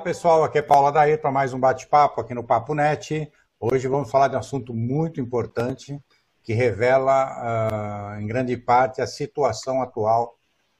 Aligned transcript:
Olá 0.00 0.04
pessoal, 0.06 0.44
aqui 0.44 0.56
é 0.56 0.62
Paula 0.62 0.90
Daí 0.90 1.18
para 1.18 1.30
mais 1.30 1.52
um 1.52 1.60
bate-papo 1.60 2.22
aqui 2.22 2.32
no 2.32 2.42
Papo 2.42 2.74
Net. 2.74 3.30
Hoje 3.60 3.86
vamos 3.86 4.10
falar 4.10 4.28
de 4.28 4.34
um 4.34 4.38
assunto 4.38 4.72
muito 4.72 5.20
importante 5.20 6.00
que 6.42 6.54
revela, 6.54 8.14
uh, 8.16 8.18
em 8.18 8.26
grande 8.26 8.56
parte, 8.56 9.02
a 9.02 9.06
situação 9.06 9.82
atual 9.82 10.38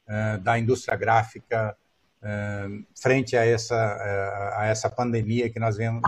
uh, 0.08 0.38
da 0.40 0.58
indústria 0.58 0.96
gráfica 0.96 1.76
uh, 2.22 2.86
frente 2.98 3.36
a 3.36 3.44
essa, 3.44 3.76
a 4.56 4.64
essa 4.64 4.88
pandemia 4.88 5.50
que 5.50 5.60
nós 5.60 5.76
vemos, 5.76 6.00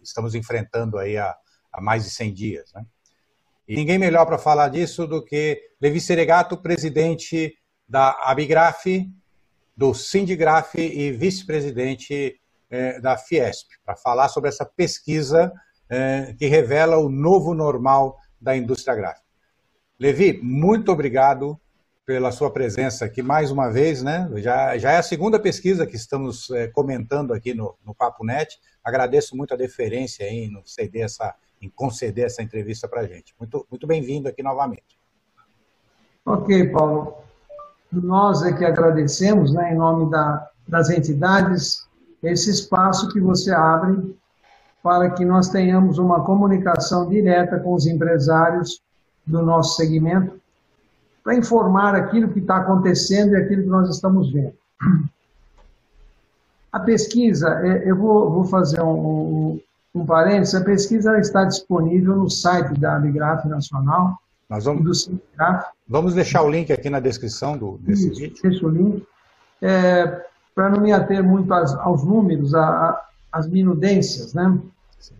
estamos 0.00 0.36
enfrentando 0.36 0.98
aí 0.98 1.18
há, 1.18 1.36
há 1.72 1.80
mais 1.80 2.04
de 2.04 2.10
100 2.10 2.32
dias. 2.32 2.72
Né? 2.72 2.86
E 3.66 3.74
ninguém 3.74 3.98
melhor 3.98 4.26
para 4.26 4.38
falar 4.38 4.68
disso 4.68 5.08
do 5.08 5.24
que 5.24 5.60
Levi 5.80 6.00
Seregato, 6.00 6.56
presidente 6.56 7.58
da 7.88 8.10
Abigraf, 8.22 8.86
do 9.76 9.92
Sindigraf 9.92 10.74
e 10.76 11.12
vice-presidente 11.12 12.40
eh, 12.70 13.00
da 13.00 13.16
Fiesp, 13.18 13.68
para 13.84 13.94
falar 13.94 14.28
sobre 14.28 14.48
essa 14.48 14.64
pesquisa 14.64 15.52
eh, 15.90 16.34
que 16.38 16.46
revela 16.46 16.96
o 16.96 17.10
novo 17.10 17.52
normal 17.52 18.16
da 18.40 18.56
indústria 18.56 18.96
gráfica. 18.96 19.26
Levi, 19.98 20.40
muito 20.42 20.90
obrigado 20.90 21.60
pela 22.06 22.32
sua 22.32 22.50
presença 22.50 23.04
aqui 23.04 23.22
mais 23.22 23.50
uma 23.50 23.68
vez, 23.68 24.02
né? 24.02 24.30
Já, 24.36 24.78
já 24.78 24.92
é 24.92 24.96
a 24.98 25.02
segunda 25.02 25.38
pesquisa 25.38 25.86
que 25.86 25.96
estamos 25.96 26.48
eh, 26.50 26.68
comentando 26.68 27.34
aqui 27.34 27.52
no, 27.52 27.76
no 27.84 27.94
Papo 27.94 28.24
Net. 28.24 28.58
Agradeço 28.82 29.36
muito 29.36 29.52
a 29.52 29.56
deferência 29.56 30.24
em, 30.24 30.50
no 30.50 30.64
ceder 30.64 31.04
essa, 31.04 31.34
em 31.60 31.68
conceder 31.68 32.26
essa 32.26 32.42
entrevista 32.42 32.88
para 32.88 33.02
a 33.02 33.06
gente. 33.06 33.34
Muito, 33.38 33.66
muito 33.70 33.86
bem-vindo 33.86 34.28
aqui 34.28 34.42
novamente. 34.42 34.98
Ok, 36.24 36.70
Paulo 36.70 37.25
nós 38.02 38.42
é 38.42 38.52
que 38.52 38.64
agradecemos, 38.64 39.52
né, 39.52 39.72
em 39.72 39.76
nome 39.76 40.10
da, 40.10 40.46
das 40.66 40.90
entidades, 40.90 41.86
esse 42.22 42.50
espaço 42.50 43.08
que 43.08 43.20
você 43.20 43.52
abre 43.52 44.16
para 44.82 45.10
que 45.10 45.24
nós 45.24 45.48
tenhamos 45.48 45.98
uma 45.98 46.22
comunicação 46.22 47.08
direta 47.08 47.58
com 47.58 47.74
os 47.74 47.86
empresários 47.86 48.80
do 49.26 49.42
nosso 49.42 49.76
segmento, 49.76 50.40
para 51.24 51.34
informar 51.34 51.94
aquilo 51.96 52.28
que 52.28 52.38
está 52.38 52.58
acontecendo 52.58 53.32
e 53.32 53.36
aquilo 53.36 53.64
que 53.64 53.68
nós 53.68 53.90
estamos 53.90 54.32
vendo. 54.32 54.54
A 56.72 56.78
pesquisa, 56.78 57.48
é, 57.64 57.90
eu 57.90 57.96
vou, 57.96 58.30
vou 58.30 58.44
fazer 58.44 58.80
um, 58.80 58.92
um, 58.94 59.60
um 59.94 60.06
parênteses, 60.06 60.54
a 60.54 60.62
pesquisa 60.62 61.18
está 61.18 61.44
disponível 61.44 62.14
no 62.14 62.30
site 62.30 62.78
da 62.78 62.94
Aligraf 62.94 63.44
Nacional, 63.48 64.16
nós 64.48 64.64
vamos, 64.64 65.10
vamos 65.88 66.14
deixar 66.14 66.42
o 66.42 66.50
link 66.50 66.72
aqui 66.72 66.88
na 66.88 67.00
descrição 67.00 67.58
do, 67.58 67.78
desse 67.78 68.08
Isso, 68.08 68.20
vídeo. 68.20 68.42
Deixa 68.42 68.66
o 68.66 68.68
link. 68.68 69.06
É, 69.60 70.26
Para 70.54 70.70
não 70.70 70.80
me 70.80 70.92
ater 70.92 71.22
muito 71.22 71.52
aos, 71.52 71.74
aos 71.74 72.04
números, 72.04 72.52
às 73.32 73.48
minudências, 73.48 74.32
né? 74.34 74.58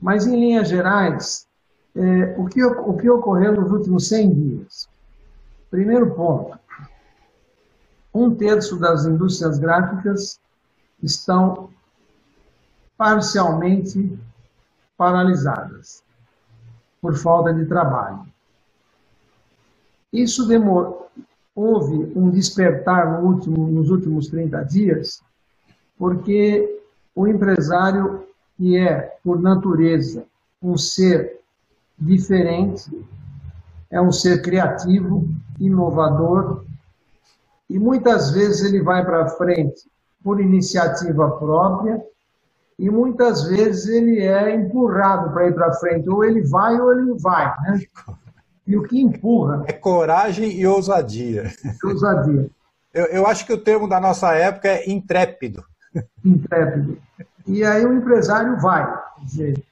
mas 0.00 0.26
em 0.26 0.38
linhas 0.38 0.68
gerais, 0.68 1.46
é, 1.94 2.34
o, 2.38 2.46
que, 2.46 2.64
o 2.64 2.96
que 2.96 3.10
ocorreu 3.10 3.52
nos 3.52 3.70
últimos 3.72 4.08
100 4.08 4.34
dias? 4.34 4.88
Primeiro 5.70 6.14
ponto, 6.14 6.58
um 8.14 8.34
terço 8.34 8.78
das 8.78 9.04
indústrias 9.04 9.58
gráficas 9.58 10.40
estão 11.02 11.70
parcialmente 12.96 14.18
paralisadas 14.96 16.02
por 17.00 17.14
falta 17.16 17.52
de 17.52 17.66
trabalho. 17.66 18.24
Isso 20.16 20.48
demorou, 20.48 21.10
houve 21.54 22.10
um 22.16 22.30
despertar 22.30 23.20
no 23.20 23.28
último, 23.28 23.66
nos 23.68 23.90
últimos 23.90 24.28
30 24.28 24.62
dias, 24.64 25.22
porque 25.98 26.80
o 27.14 27.26
empresário, 27.26 28.24
que 28.56 28.78
é, 28.78 29.14
por 29.22 29.42
natureza, 29.42 30.24
um 30.62 30.78
ser 30.78 31.40
diferente, 31.98 32.90
é 33.90 34.00
um 34.00 34.10
ser 34.10 34.40
criativo, 34.40 35.28
inovador, 35.60 36.64
e 37.68 37.78
muitas 37.78 38.30
vezes 38.30 38.64
ele 38.64 38.82
vai 38.82 39.04
para 39.04 39.28
frente 39.28 39.86
por 40.24 40.40
iniciativa 40.40 41.30
própria, 41.32 42.02
e 42.78 42.88
muitas 42.88 43.44
vezes 43.44 43.86
ele 43.86 44.20
é 44.20 44.54
empurrado 44.54 45.30
para 45.34 45.46
ir 45.46 45.54
para 45.54 45.74
frente, 45.74 46.08
ou 46.08 46.24
ele 46.24 46.40
vai 46.40 46.80
ou 46.80 46.90
ele 46.92 47.02
não 47.02 47.18
vai. 47.18 47.54
Né? 47.62 47.82
E 48.66 48.76
o 48.76 48.82
que 48.82 49.00
empurra. 49.00 49.64
É 49.66 49.72
coragem 49.72 50.50
e 50.52 50.66
ousadia. 50.66 51.52
Ousadia. 51.84 52.50
Eu, 52.92 53.04
eu 53.06 53.26
acho 53.26 53.46
que 53.46 53.52
o 53.52 53.58
termo 53.58 53.88
da 53.88 54.00
nossa 54.00 54.34
época 54.34 54.68
é 54.68 54.90
intrépido. 54.90 55.64
Intrépido. 56.24 56.98
E 57.46 57.62
aí 57.62 57.84
o 57.84 57.92
empresário 57.92 58.58
vai. 58.58 58.86
Quer 59.18 59.24
dizer, 59.24 59.64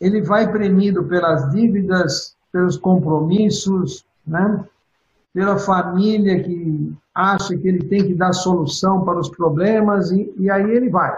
ele 0.00 0.22
vai 0.22 0.50
premido 0.50 1.04
pelas 1.04 1.50
dívidas, 1.50 2.36
pelos 2.52 2.76
compromissos, 2.76 4.04
né? 4.26 4.64
pela 5.34 5.58
família 5.58 6.42
que 6.42 6.96
acha 7.14 7.56
que 7.56 7.68
ele 7.68 7.84
tem 7.84 8.06
que 8.06 8.14
dar 8.14 8.32
solução 8.32 9.04
para 9.04 9.18
os 9.18 9.28
problemas, 9.28 10.10
e, 10.10 10.32
e 10.36 10.50
aí 10.50 10.70
ele 10.70 10.88
vai. 10.88 11.14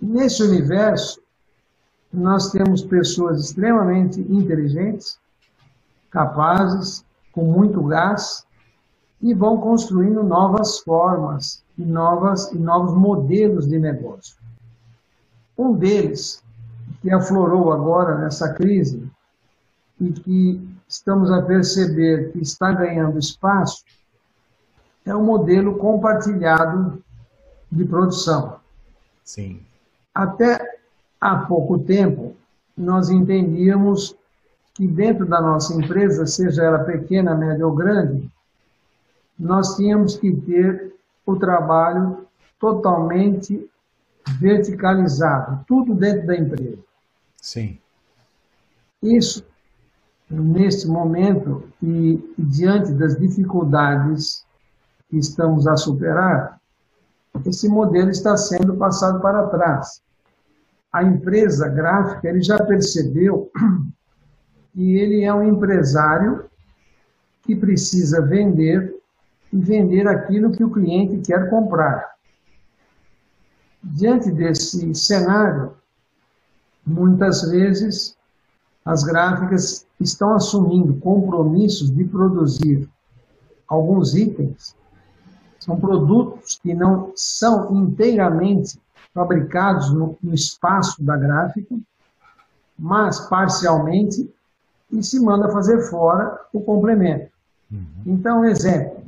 Nesse 0.00 0.42
universo, 0.42 1.20
nós 2.12 2.50
temos 2.50 2.82
pessoas 2.82 3.40
extremamente 3.40 4.20
inteligentes, 4.20 5.18
capazes, 6.10 7.04
com 7.32 7.44
muito 7.44 7.82
gás, 7.82 8.46
e 9.20 9.34
vão 9.34 9.60
construindo 9.60 10.22
novas 10.22 10.78
formas 10.80 11.62
e, 11.76 11.84
novas, 11.84 12.52
e 12.52 12.58
novos 12.58 12.94
modelos 12.94 13.66
de 13.66 13.78
negócio. 13.78 14.36
Um 15.56 15.72
deles, 15.72 16.42
que 17.00 17.10
aflorou 17.10 17.72
agora 17.72 18.18
nessa 18.18 18.52
crise 18.52 19.10
e 20.00 20.12
que 20.12 20.68
estamos 20.88 21.30
a 21.30 21.42
perceber 21.42 22.32
que 22.32 22.40
está 22.40 22.72
ganhando 22.72 23.18
espaço, 23.18 23.84
é 25.04 25.14
o 25.14 25.22
modelo 25.22 25.76
compartilhado 25.76 27.02
de 27.70 27.84
produção. 27.84 28.60
Sim. 29.24 29.60
Até 30.14 30.78
há 31.20 31.36
pouco 31.38 31.78
tempo, 31.78 32.34
nós 32.76 33.10
entendíamos 33.10 34.16
que 34.78 34.86
dentro 34.86 35.26
da 35.26 35.40
nossa 35.40 35.74
empresa, 35.74 36.24
seja 36.24 36.62
ela 36.62 36.78
pequena, 36.84 37.34
média 37.34 37.66
ou 37.66 37.74
grande, 37.74 38.30
nós 39.36 39.74
tínhamos 39.74 40.16
que 40.16 40.30
ter 40.32 40.94
o 41.26 41.34
trabalho 41.34 42.28
totalmente 42.60 43.68
verticalizado, 44.38 45.64
tudo 45.66 45.96
dentro 45.96 46.28
da 46.28 46.36
empresa. 46.36 46.78
Sim. 47.42 47.76
Isso, 49.02 49.44
neste 50.30 50.86
momento, 50.86 51.64
e 51.82 52.22
diante 52.38 52.92
das 52.92 53.18
dificuldades 53.18 54.46
que 55.10 55.18
estamos 55.18 55.66
a 55.66 55.76
superar, 55.76 56.60
esse 57.44 57.68
modelo 57.68 58.10
está 58.10 58.36
sendo 58.36 58.76
passado 58.76 59.20
para 59.20 59.48
trás. 59.48 60.00
A 60.92 61.02
empresa 61.02 61.68
gráfica 61.68 62.28
ele 62.28 62.42
já 62.42 62.62
percebeu 62.62 63.50
e 64.78 64.92
ele 64.92 65.24
é 65.24 65.34
um 65.34 65.42
empresário 65.42 66.44
que 67.42 67.56
precisa 67.56 68.24
vender 68.24 68.94
e 69.52 69.58
vender 69.58 70.06
aquilo 70.06 70.52
que 70.52 70.62
o 70.62 70.70
cliente 70.70 71.18
quer 71.26 71.50
comprar. 71.50 72.14
Diante 73.82 74.30
desse 74.30 74.94
cenário, 74.94 75.72
muitas 76.86 77.50
vezes 77.50 78.16
as 78.84 79.02
gráficas 79.02 79.84
estão 79.98 80.32
assumindo 80.34 80.94
compromissos 81.00 81.90
de 81.90 82.04
produzir 82.04 82.88
alguns 83.66 84.14
itens. 84.14 84.76
São 85.58 85.76
produtos 85.80 86.56
que 86.62 86.72
não 86.72 87.12
são 87.16 87.74
inteiramente 87.82 88.78
fabricados 89.12 89.92
no, 89.92 90.16
espaço 90.32 91.02
da 91.02 91.16
gráfica, 91.16 91.74
mas 92.78 93.18
parcialmente 93.28 94.32
e 94.90 95.02
se 95.02 95.20
manda 95.20 95.50
fazer 95.50 95.80
fora 95.88 96.40
o 96.52 96.60
complemento. 96.60 97.30
Uhum. 97.70 97.86
Então, 98.06 98.44
exemplo, 98.44 99.02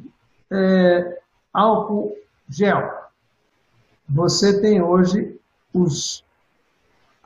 é, 0.50 1.18
álcool 1.52 2.14
gel. 2.48 2.90
Você 4.08 4.60
tem 4.60 4.82
hoje 4.82 5.38
os 5.72 6.24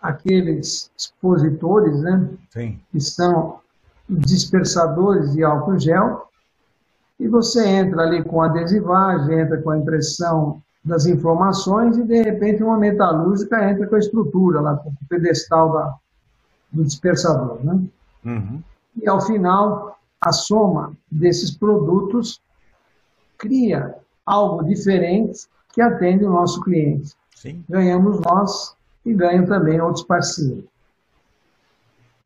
aqueles 0.00 0.90
expositores, 0.96 1.98
né? 2.02 2.28
Sim. 2.50 2.78
Que 2.92 3.00
são 3.00 3.60
dispersadores 4.08 5.32
de 5.32 5.42
álcool 5.42 5.78
gel. 5.78 6.28
E 7.18 7.26
você 7.26 7.66
entra 7.66 8.02
ali 8.02 8.22
com 8.22 8.42
adesivagem, 8.42 9.40
entra 9.40 9.62
com 9.62 9.70
a 9.70 9.78
impressão 9.78 10.62
das 10.84 11.06
informações 11.06 11.96
e 11.96 12.02
de 12.02 12.22
repente 12.22 12.62
uma 12.62 12.76
metalúrgica 12.76 13.70
entra 13.70 13.86
com 13.86 13.94
a 13.94 13.98
estrutura 13.98 14.60
lá, 14.60 14.76
com 14.76 14.90
o 14.90 15.08
pedestal 15.08 15.72
da, 15.72 15.94
do 16.70 16.84
dispersador, 16.84 17.64
né? 17.64 17.80
Uhum. 18.24 18.62
E 18.96 19.08
ao 19.08 19.20
final, 19.20 19.98
a 20.20 20.32
soma 20.32 20.96
desses 21.10 21.50
produtos 21.50 22.40
cria 23.36 23.94
algo 24.24 24.64
diferente 24.64 25.46
que 25.72 25.82
atende 25.82 26.24
o 26.24 26.30
nosso 26.30 26.60
cliente. 26.62 27.14
Sim. 27.34 27.62
ganhamos 27.68 28.20
nós 28.20 28.74
e 29.04 29.12
ganham 29.12 29.44
também 29.44 29.78
outros 29.78 30.04
parceiros. 30.06 30.64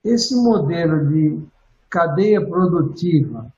Esse 0.04 0.36
modelo 0.36 1.08
de 1.08 1.42
cadeia 1.90 2.46
produtiva 2.46 3.52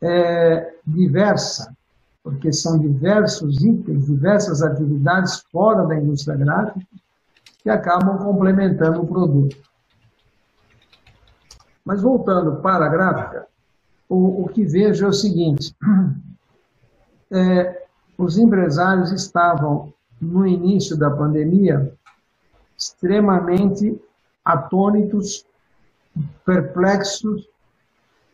é 0.00 0.74
diversa, 0.86 1.76
porque 2.22 2.52
são 2.52 2.78
diversos 2.78 3.60
itens, 3.64 4.06
diversas 4.06 4.62
atividades 4.62 5.40
fora 5.50 5.84
da 5.84 5.96
indústria 5.96 6.36
gráfica 6.36 6.86
que 7.60 7.68
acabam 7.68 8.18
complementando 8.18 9.02
o 9.02 9.06
produto. 9.06 9.67
Mas 11.88 12.02
voltando 12.02 12.56
para 12.56 12.84
a 12.84 12.88
gráfica, 12.90 13.46
o, 14.06 14.44
o 14.44 14.48
que 14.50 14.62
vejo 14.62 15.06
é 15.06 15.08
o 15.08 15.12
seguinte: 15.12 15.74
é, 17.32 17.86
os 18.18 18.36
empresários 18.36 19.10
estavam, 19.10 19.90
no 20.20 20.46
início 20.46 20.98
da 20.98 21.10
pandemia, 21.10 21.90
extremamente 22.76 23.98
atônitos, 24.44 25.46
perplexos, 26.44 27.48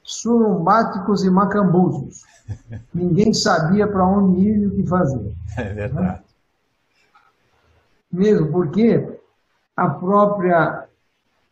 surumbáticos 0.03 1.23
e 1.23 1.31
macambuzos. 1.31 2.25
Ninguém 2.93 3.33
sabia 3.33 3.87
para 3.87 4.05
onde 4.05 4.41
ir 4.41 4.63
e 4.63 4.67
o 4.67 4.75
que 4.75 4.85
fazer. 4.85 5.33
É 5.57 5.73
verdade. 5.73 6.25
Mesmo 8.11 8.51
porque 8.51 9.17
a 9.77 9.89
própria 9.91 10.84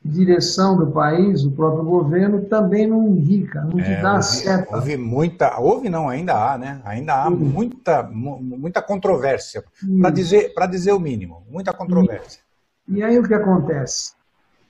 direção 0.04 0.76
do 0.76 0.90
país, 0.90 1.44
o 1.44 1.50
próprio 1.50 1.84
governo, 1.84 2.44
também 2.44 2.86
não 2.86 3.06
indica, 3.06 3.60
não 3.62 3.76
te 3.76 3.92
é, 3.92 4.02
dá 4.02 4.14
houve, 4.14 4.24
certo. 4.24 4.74
Houve 4.74 4.96
muita, 4.96 5.60
houve 5.60 5.88
não, 5.88 6.08
ainda 6.08 6.34
há, 6.34 6.58
né? 6.58 6.80
Ainda 6.84 7.22
há 7.22 7.30
muita, 7.30 8.02
muita 8.02 8.82
controvérsia, 8.82 9.64
para 10.00 10.10
dizer, 10.10 10.52
dizer 10.70 10.92
o 10.92 10.98
mínimo, 10.98 11.44
muita 11.48 11.72
controvérsia. 11.72 12.40
E, 12.88 12.96
e 12.96 13.02
aí 13.02 13.18
o 13.18 13.22
que 13.22 13.34
acontece? 13.34 14.12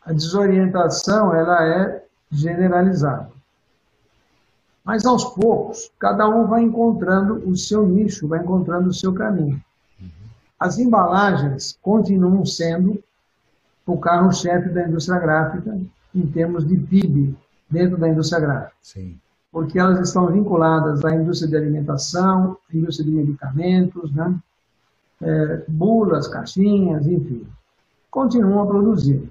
A 0.05 0.13
desorientação 0.13 1.35
ela 1.35 1.67
é 1.67 2.05
generalizada. 2.31 3.31
Mas 4.85 5.07
aos 5.07 5.25
poucos, 5.25 5.91
cada 5.99 6.29
um 6.29 6.47
vai 6.47 6.63
encontrando 6.63 7.49
o 7.49 7.57
seu 7.57 7.87
nicho, 7.87 8.27
vai 8.27 8.41
encontrando 8.41 8.89
o 8.89 8.95
seu 8.95 9.15
caminho. 9.15 9.63
As 10.59 10.79
embalagens 10.79 11.79
continuam 11.81 12.45
sendo 12.45 13.03
o 13.93 13.99
carro-chefe 13.99 14.69
da 14.71 14.89
indústria 14.89 15.19
gráfica 15.19 15.79
em 16.15 16.27
termos 16.27 16.67
de 16.67 16.77
PIB 16.77 17.37
dentro 17.71 17.97
da 17.97 18.09
indústria 18.09 18.41
gráfica. 18.41 18.77
Sim. 18.83 19.19
Porque 19.51 19.79
elas 19.79 20.01
estão 20.01 20.27
vinculadas 20.29 21.05
à 21.05 21.15
indústria 21.15 21.51
de 21.51 21.57
alimentação, 21.57 22.57
à 22.71 22.77
indústria 22.77 23.09
de 23.09 23.15
medicamentos, 23.15 24.13
né? 24.13 24.35
É, 25.21 25.65
bulas, 25.69 26.27
caixinhas, 26.27 27.07
enfim. 27.07 27.47
Continuam 28.11 28.63
a 28.63 28.67
produzir. 28.67 29.31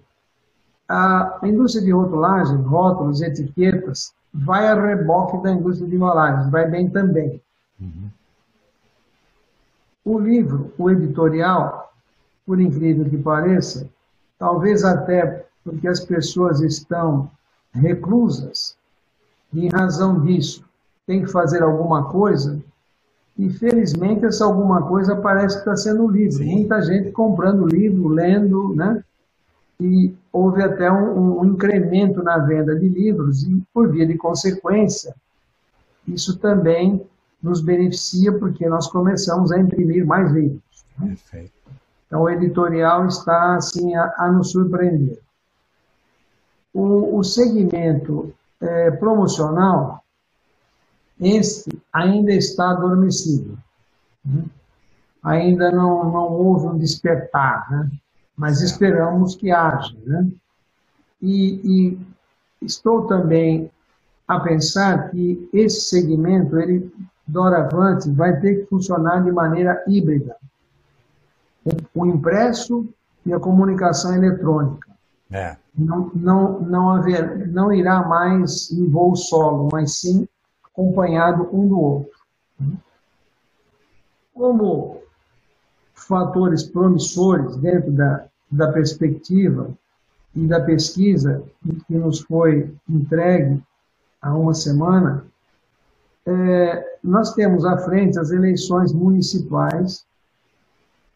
A 0.88 1.40
indústria 1.44 1.84
de 1.84 1.92
rotulagem, 1.92 2.58
rótulos, 2.58 3.22
etiquetas, 3.22 4.14
vai 4.34 4.68
a 4.68 4.76
reboque 4.76 5.42
da 5.44 5.52
indústria 5.52 5.90
de 5.90 5.96
embalagens, 5.96 6.50
vai 6.50 6.70
bem 6.70 6.90
também. 6.90 7.42
Uhum. 7.80 8.10
O 10.04 10.20
livro, 10.20 10.74
o 10.78 10.90
editorial, 10.90 11.94
por 12.46 12.60
incrível 12.60 13.10
que 13.10 13.18
pareça, 13.18 13.90
talvez 14.42 14.84
até 14.84 15.46
porque 15.64 15.88
as 15.88 16.00
pessoas 16.00 16.62
estão 16.62 17.30
reclusas, 17.72 18.76
e 19.54 19.68
em 19.68 19.70
razão 19.70 20.20
disso 20.20 20.66
tem 21.06 21.24
que 21.24 21.32
fazer 21.32 21.62
alguma 21.62 22.06
coisa, 22.06 22.60
e 23.38 23.52
felizmente 23.52 24.26
essa 24.26 24.44
alguma 24.44 24.82
coisa 24.82 25.16
parece 25.16 25.58
que 25.58 25.62
está 25.62 25.78
sendo. 25.78 26.12
Sim. 26.32 26.56
Muita 26.56 26.82
gente 26.82 27.12
comprando 27.12 27.68
livro, 27.68 28.08
lendo, 28.08 28.76
né? 28.76 29.04
E 29.80 30.16
houve 30.34 30.64
até 30.64 30.92
um, 30.92 31.40
um, 31.40 31.46
incremento 31.46 32.24
na 32.24 32.40
venda 32.40 32.76
de 32.76 32.90
livros, 32.90 33.44
e 33.44 33.62
por 33.72 33.92
via 33.92 34.08
de 34.08 34.18
consequência, 34.18 35.16
isso 36.08 36.40
também 36.40 37.06
nos 37.42 37.62
beneficia, 37.62 38.32
porque 38.34 38.68
nós 38.68 38.88
começamos 38.88 39.52
a 39.52 39.60
imprimir 39.60 40.04
mais 40.04 40.32
livros. 40.32 40.62
Né? 40.98 41.10
Perfeito. 41.10 41.61
Então, 42.12 42.24
o 42.24 42.30
editorial 42.30 43.08
está 43.08 43.56
assim, 43.56 43.96
a, 43.96 44.14
a 44.18 44.30
nos 44.30 44.52
surpreender. 44.52 45.18
O, 46.74 47.18
o 47.20 47.24
segmento 47.24 48.34
é, 48.60 48.92
promocional, 48.92 50.04
este 51.20 51.82
ainda 51.94 52.34
está 52.34 52.72
adormecido. 52.72 53.58
Né? 54.26 54.44
Ainda 55.24 55.72
não, 55.72 56.04
não 56.04 56.34
houve 56.34 56.68
um 56.68 56.78
despertar. 56.78 57.72
Né? 57.72 57.90
mas 58.42 58.60
esperamos 58.62 59.36
que 59.36 59.52
haja. 59.52 59.96
Né? 60.04 60.28
E, 61.22 61.62
e, 61.64 62.00
estou 62.66 63.06
também 63.06 63.70
a 64.28 64.40
pensar 64.40 65.12
que 65.12 65.48
esse 65.54 65.82
segmento, 65.82 66.58
ele, 66.58 66.92
doravante, 67.28 68.10
vai 68.10 68.40
ter 68.40 68.62
que 68.62 68.66
funcionar 68.66 69.24
de 69.24 69.32
maneira 69.32 69.84
híbrida. 69.88 70.36
O, 71.94 72.06
impresso 72.06 72.88
e 73.26 73.34
a 73.34 73.40
comunicação 73.40 74.16
eletrônica. 74.16 74.90
É. 75.30 75.56
Não, 75.78 76.12
não, 76.16 76.60
não, 76.62 76.90
haver, 76.90 77.48
não 77.48 77.72
irá 77.72 78.06
mais 78.08 78.72
em 78.72 78.90
voo 78.90 79.16
solo, 79.16 79.70
mas 79.72 80.00
sim 80.00 80.28
acompanhado 80.64 81.48
um 81.54 81.68
do 81.68 81.80
outro. 81.80 82.12
Como 84.34 85.02
fatores 85.94 86.64
promissores 86.64 87.56
dentro 87.58 87.92
da, 87.92 88.26
da 88.50 88.72
perspectiva 88.72 89.70
e 90.36 90.48
da 90.48 90.60
pesquisa 90.60 91.44
que 91.88 91.96
nos 91.96 92.22
foi 92.22 92.74
entregue 92.90 93.62
há 94.22 94.36
uma 94.36 94.54
semana, 94.54 95.26
é, 96.26 96.98
nós 97.04 97.34
temos 97.34 97.66
à 97.66 97.78
frente 97.78 98.20
as 98.20 98.32
eleições 98.32 98.94
municipais, 98.94 100.06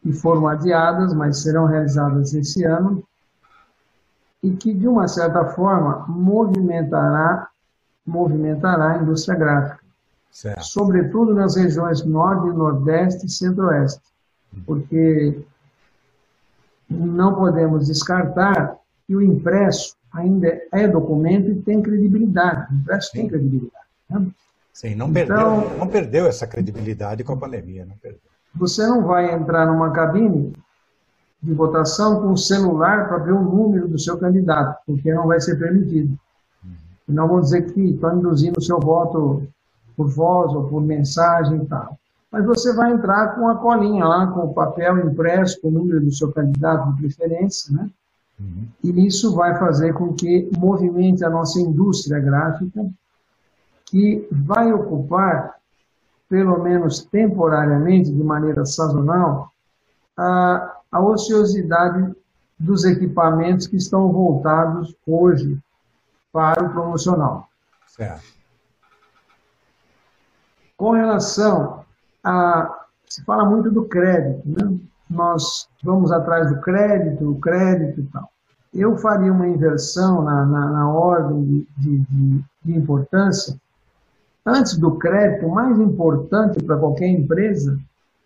que 0.06 0.13
foram 0.13 0.48
adiadas, 0.48 1.16
mas 1.16 1.42
serão 1.42 1.66
realizadas 1.66 2.31
esse 2.36 2.63
ano, 2.63 3.04
e 4.44 4.52
que, 4.52 4.72
de 4.72 4.88
uma 4.88 5.07
certa 5.07 5.46
forma, 5.46 6.06
movimentará, 6.07 7.48
movimentará 8.06 8.92
a 8.92 8.98
indústria 9.02 9.36
gráfica. 9.36 9.80
Certo. 10.30 10.63
Sobretudo 10.63 11.34
nas 11.34 11.56
regiões 11.56 12.06
Norte, 12.06 12.56
Nordeste 12.56 13.26
e 13.26 13.30
Centro-Oeste. 13.30 14.04
Porque 14.64 15.44
não 16.88 17.33
podemos 17.33 17.88
descartar 17.88 18.78
que 19.07 19.16
o 19.16 19.24
impresso 19.24 19.95
ainda 20.14 20.62
é 20.71 20.88
documento 20.88 21.50
e 21.50 21.64
tem 21.64 21.81
credibilidade. 21.81 22.71
O 22.71 22.76
impresso 22.76 23.09
Sim. 23.09 23.18
tem 23.18 23.28
credibilidade. 23.28 23.85
Né? 24.07 24.28
Sim, 24.71 24.94
não, 24.94 25.09
então, 25.09 25.14
perdeu, 25.14 25.78
não 25.80 25.88
perdeu 25.88 26.28
essa 26.28 26.45
credibilidade 26.45 27.24
com 27.24 27.33
a 27.33 27.38
pandemia. 27.38 27.85
Não 27.85 27.97
perdeu. 27.97 28.34
Você 28.56 28.85
não 28.88 29.04
vai 29.04 29.33
entrar 29.33 29.66
numa 29.68 29.92
cabine 29.92 30.54
de 31.42 31.54
votação 31.54 32.21
com 32.21 32.31
o 32.31 32.38
celular 32.38 33.07
para 33.07 33.18
ver 33.18 33.33
o 33.33 33.42
número 33.42 33.88
do 33.88 34.00
seu 34.00 34.18
candidato, 34.18 34.78
porque 34.85 35.14
não 35.14 35.28
vai 35.28 35.40
ser 35.40 35.57
permitido. 35.57 36.18
E 37.07 37.12
não 37.12 37.28
vão 37.28 37.42
dizer 37.42 37.71
que 37.71 37.81
estão 37.81 38.18
induzindo 38.18 38.59
o 38.59 38.64
seu 38.64 38.80
voto 38.80 39.47
por 39.95 40.07
voz 40.07 40.54
ou 40.54 40.68
por 40.68 40.81
mensagem 40.81 41.62
e 41.62 41.66
tal 41.66 41.97
mas 42.35 42.45
você 42.45 42.74
vai 42.74 42.92
entrar 42.92 43.33
com 43.33 43.47
a 43.47 43.56
colinha 43.56 44.04
lá, 44.04 44.28
com 44.28 44.42
o 44.42 44.54
papel 44.54 45.07
impresso, 45.07 45.62
com 45.62 45.69
o 45.69 45.71
número 45.71 46.02
do 46.02 46.12
seu 46.12 46.33
candidato 46.33 46.92
de 46.92 47.04
preferência, 47.04 47.74
né? 47.74 47.90
Uhum. 48.38 48.66
E 48.83 49.07
isso 49.07 49.33
vai 49.33 49.57
fazer 49.57 49.94
com 49.94 50.14
que 50.14 50.52
movimente 50.57 51.24
a 51.24 51.30
nossa 51.30 51.62
indústria 51.62 52.19
gráfica, 52.19 52.85
que 53.85 54.28
vai 54.30 54.74
ocupar, 54.74 55.56
pelo 56.28 56.62
menos 56.62 57.04
temporariamente, 57.06 58.12
de 58.12 58.24
maneira 58.24 58.66
sazonal, 58.66 59.52
a, 60.18 60.78
a 60.92 61.00
ociosidade 61.02 62.14
dos 62.58 62.86
equipamentos 62.86 63.68
que 63.68 63.76
estão 63.76 64.12
voltados 64.12 64.96
hoje 65.06 65.60
para 66.32 66.64
o 66.64 66.70
promocional. 66.70 67.50
Certo. 67.88 68.24
Com 70.78 70.92
relação 70.92 71.86
a, 72.24 72.86
se 73.08 73.24
fala 73.24 73.46
muito 73.46 73.72
do 73.72 73.86
crédito, 73.86 74.42
né? 74.46 74.78
Nós 75.10 75.70
vamos 75.84 76.12
atrás 76.12 76.50
do 76.50 76.60
crédito, 76.62 77.32
o 77.32 77.40
crédito 77.40 78.02
e 78.02 78.04
tal. 78.08 78.30
Eu 78.74 78.98
faria 78.98 79.32
uma 79.32 79.48
inversão 79.48 80.24
na, 80.24 80.46
na, 80.46 80.70
na 80.72 80.90
ordem 80.90 81.68
de, 81.78 82.00
de, 82.00 82.44
de 82.66 82.76
importância. 82.76 83.56
Antes 84.45 84.78
do 84.78 84.95
crédito, 84.97 85.47
o 85.47 85.54
mais 85.54 85.80
importante 85.80 86.61
para 86.64 86.78
qualquer 86.78 87.07
empresa 87.07 87.80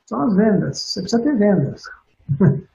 são 0.06 0.22
as 0.24 0.36
vendas. 0.36 0.80
Você 0.80 1.02
precisa 1.02 1.24
ter 1.24 1.36
vendas. 1.36 1.84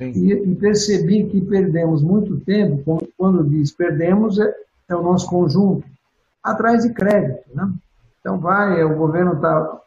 E, 0.00 0.32
e, 0.32 0.54
percebi 0.54 1.26
que 1.26 1.42
perdemos 1.42 2.02
muito 2.02 2.40
tempo, 2.40 2.80
quando, 2.84 3.08
quando 3.18 3.44
diz 3.44 3.70
perdemos, 3.70 4.38
é, 4.38 4.54
é, 4.88 4.96
o 4.96 5.02
nosso 5.02 5.28
conjunto, 5.28 5.84
atrás 6.42 6.84
de 6.84 6.94
crédito. 6.94 7.44
Né? 7.52 7.70
Então, 8.18 8.38
vai, 8.38 8.82
o 8.82 8.96
governo 8.96 9.34
está 9.34 9.80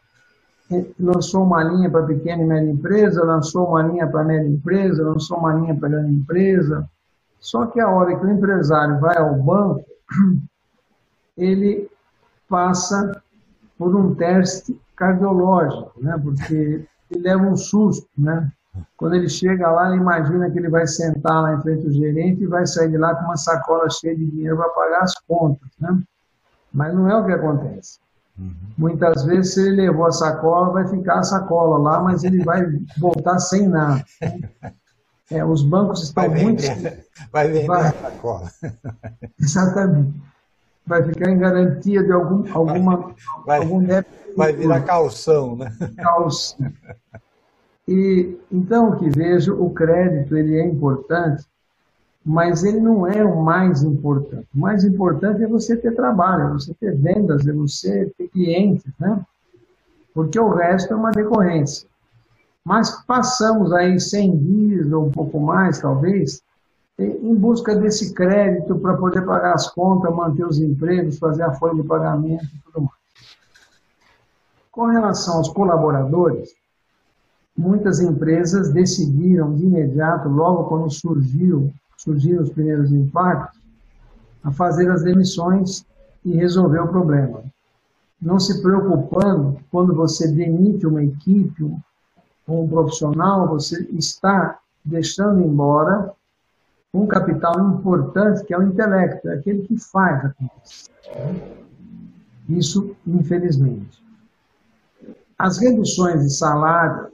lançou 0.98 1.42
uma 1.42 1.62
linha 1.62 1.90
para 1.90 2.06
pequena 2.06 2.42
e 2.42 2.46
média 2.46 2.70
empresa, 2.70 3.24
lançou 3.24 3.68
uma 3.68 3.82
linha 3.82 4.06
para 4.06 4.24
média 4.24 4.48
empresa, 4.48 5.02
lançou 5.02 5.38
uma 5.38 5.52
linha 5.54 5.74
para 5.74 5.88
grande 5.88 6.14
empresa. 6.14 6.88
Só 7.38 7.66
que 7.66 7.80
a 7.80 7.88
hora 7.88 8.16
que 8.16 8.24
o 8.24 8.30
empresário 8.30 8.98
vai 8.98 9.16
ao 9.18 9.34
banco, 9.34 9.84
ele 11.36 11.88
passa 12.48 13.22
por 13.78 13.94
um 13.94 14.14
teste 14.14 14.80
cardiológico, 14.96 15.92
né? 16.00 16.18
Porque 16.22 16.86
ele 17.10 17.22
leva 17.22 17.44
um 17.44 17.56
susto, 17.56 18.08
né? 18.16 18.50
Quando 18.96 19.14
ele 19.14 19.28
chega 19.28 19.70
lá, 19.70 19.88
ele 19.88 20.00
imagina 20.00 20.50
que 20.50 20.58
ele 20.58 20.68
vai 20.68 20.86
sentar 20.86 21.42
lá 21.42 21.54
em 21.54 21.62
frente 21.62 21.86
ao 21.86 21.92
gerente 21.92 22.42
e 22.42 22.46
vai 22.46 22.66
sair 22.66 22.90
de 22.90 22.96
lá 22.96 23.14
com 23.14 23.24
uma 23.24 23.36
sacola 23.36 23.88
cheia 23.88 24.16
de 24.16 24.30
dinheiro 24.30 24.56
para 24.56 24.68
pagar 24.70 25.02
as 25.02 25.14
contas, 25.26 25.68
né? 25.78 25.96
Mas 26.72 26.92
não 26.92 27.08
é 27.08 27.16
o 27.16 27.24
que 27.24 27.32
acontece. 27.32 28.00
Uhum. 28.36 28.52
Muitas 28.76 29.24
vezes, 29.24 29.54
se 29.54 29.60
ele 29.60 29.82
levou 29.82 30.06
a 30.06 30.12
sacola, 30.12 30.72
vai 30.72 30.88
ficar 30.88 31.20
a 31.20 31.22
sacola 31.22 31.78
lá, 31.78 32.00
mas 32.00 32.24
ele 32.24 32.42
vai 32.42 32.64
voltar 32.98 33.38
sem 33.38 33.68
nada. 33.68 34.04
É, 35.30 35.44
os 35.44 35.62
bancos 35.62 36.02
estão 36.02 36.28
vai 36.28 36.42
muito. 36.42 36.62
vai 37.32 37.48
vender 37.48 37.66
vai... 37.66 37.88
a 37.88 37.92
sacola. 37.92 38.50
Exatamente. 39.40 40.20
Vai 40.86 41.02
ficar 41.02 41.30
em 41.30 41.38
garantia 41.38 42.02
de 42.02 42.12
algum, 42.12 42.44
alguma, 42.52 43.14
vai, 43.46 43.58
algum 43.58 43.86
Vai 44.36 44.52
virar 44.52 44.82
calção, 44.82 45.56
né? 45.56 45.72
Calção. 45.96 46.70
E, 47.86 48.36
então, 48.50 48.90
o 48.90 48.96
que 48.96 49.08
vejo, 49.10 49.54
o 49.54 49.70
crédito 49.70 50.36
ele 50.36 50.58
é 50.58 50.66
importante, 50.66 51.44
mas 52.24 52.64
ele 52.64 52.80
não 52.80 53.06
é 53.06 53.22
o 53.22 53.42
mais 53.42 53.82
importante. 53.82 54.46
O 54.54 54.58
mais 54.58 54.84
importante 54.84 55.42
é 55.42 55.46
você 55.46 55.76
ter 55.76 55.94
trabalho, 55.94 56.44
é 56.44 56.52
você 56.52 56.72
ter 56.74 56.96
vendas, 56.96 57.46
é 57.46 57.52
você 57.52 58.10
ter 58.16 58.28
clientes, 58.28 58.90
né? 58.98 59.20
Porque 60.14 60.38
o 60.38 60.48
resto 60.48 60.94
é 60.94 60.96
uma 60.96 61.10
decorrência. 61.10 61.86
Mas 62.64 62.90
passamos 63.04 63.72
aí 63.72 64.00
100 64.00 64.38
dias 64.38 64.92
ou 64.92 65.06
um 65.06 65.10
pouco 65.10 65.38
mais, 65.38 65.80
talvez, 65.80 66.42
em 66.98 67.34
busca 67.34 67.74
desse 67.74 68.14
crédito 68.14 68.78
para 68.78 68.96
poder 68.96 69.22
pagar 69.22 69.54
as 69.54 69.70
contas, 69.70 70.14
manter 70.14 70.46
os 70.46 70.58
empregos, 70.58 71.18
fazer 71.18 71.42
a 71.42 71.54
folha 71.54 71.80
de 71.80 71.88
pagamento 71.88 72.44
e 72.44 72.60
tudo 72.64 72.82
mais. 72.82 73.04
Com 74.70 74.86
relação 74.86 75.38
aos 75.38 75.48
colaboradores, 75.48 76.54
muitas 77.56 78.00
empresas 78.00 78.72
decidiram 78.72 79.54
de 79.54 79.64
imediato, 79.64 80.28
logo 80.28 80.64
quando 80.64 80.90
surgiu 80.90 81.72
surgiram 81.96 82.42
os 82.42 82.50
primeiros 82.50 82.92
impactos, 82.92 83.58
a 84.42 84.52
fazer 84.52 84.90
as 84.90 85.02
demissões 85.02 85.86
e 86.24 86.36
resolver 86.36 86.80
o 86.80 86.88
problema. 86.88 87.42
Não 88.20 88.38
se 88.38 88.60
preocupando 88.60 89.58
quando 89.70 89.94
você 89.94 90.30
demite 90.30 90.86
uma 90.86 91.02
equipe 91.02 91.64
ou 92.46 92.64
um 92.64 92.68
profissional, 92.68 93.48
você 93.48 93.82
está 93.92 94.58
deixando 94.84 95.40
embora 95.40 96.12
um 96.94 97.06
capital 97.06 97.58
importante 97.60 98.44
que 98.44 98.54
é 98.54 98.58
o 98.58 98.62
intelecto, 98.62 99.28
é 99.28 99.34
aquele 99.34 99.62
que 99.62 99.76
faz 99.76 100.24
a 100.24 100.30
coisa. 100.30 101.44
Isso, 102.48 102.94
infelizmente. 103.04 104.02
As 105.36 105.58
reduções 105.58 106.22
de 106.22 106.30
salário 106.30 107.08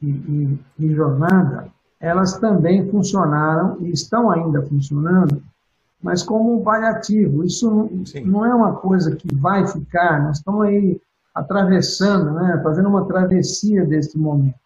e, 0.00 0.08
e, 0.08 0.58
e 0.78 0.94
jornada 0.94 1.68
elas 2.00 2.38
também 2.38 2.90
funcionaram 2.90 3.76
e 3.80 3.90
estão 3.90 4.30
ainda 4.30 4.62
funcionando, 4.62 5.42
mas 6.02 6.22
como 6.22 6.58
um 6.58 6.64
paliativo. 6.64 7.44
Isso 7.44 7.70
não, 7.70 7.90
não 8.24 8.44
é 8.46 8.54
uma 8.54 8.76
coisa 8.76 9.14
que 9.14 9.34
vai 9.34 9.66
ficar, 9.66 10.22
nós 10.22 10.38
estamos 10.38 10.64
aí 10.64 10.98
atravessando, 11.34 12.32
né, 12.32 12.58
fazendo 12.62 12.88
uma 12.88 13.04
travessia 13.04 13.84
deste 13.84 14.16
momento. 14.16 14.58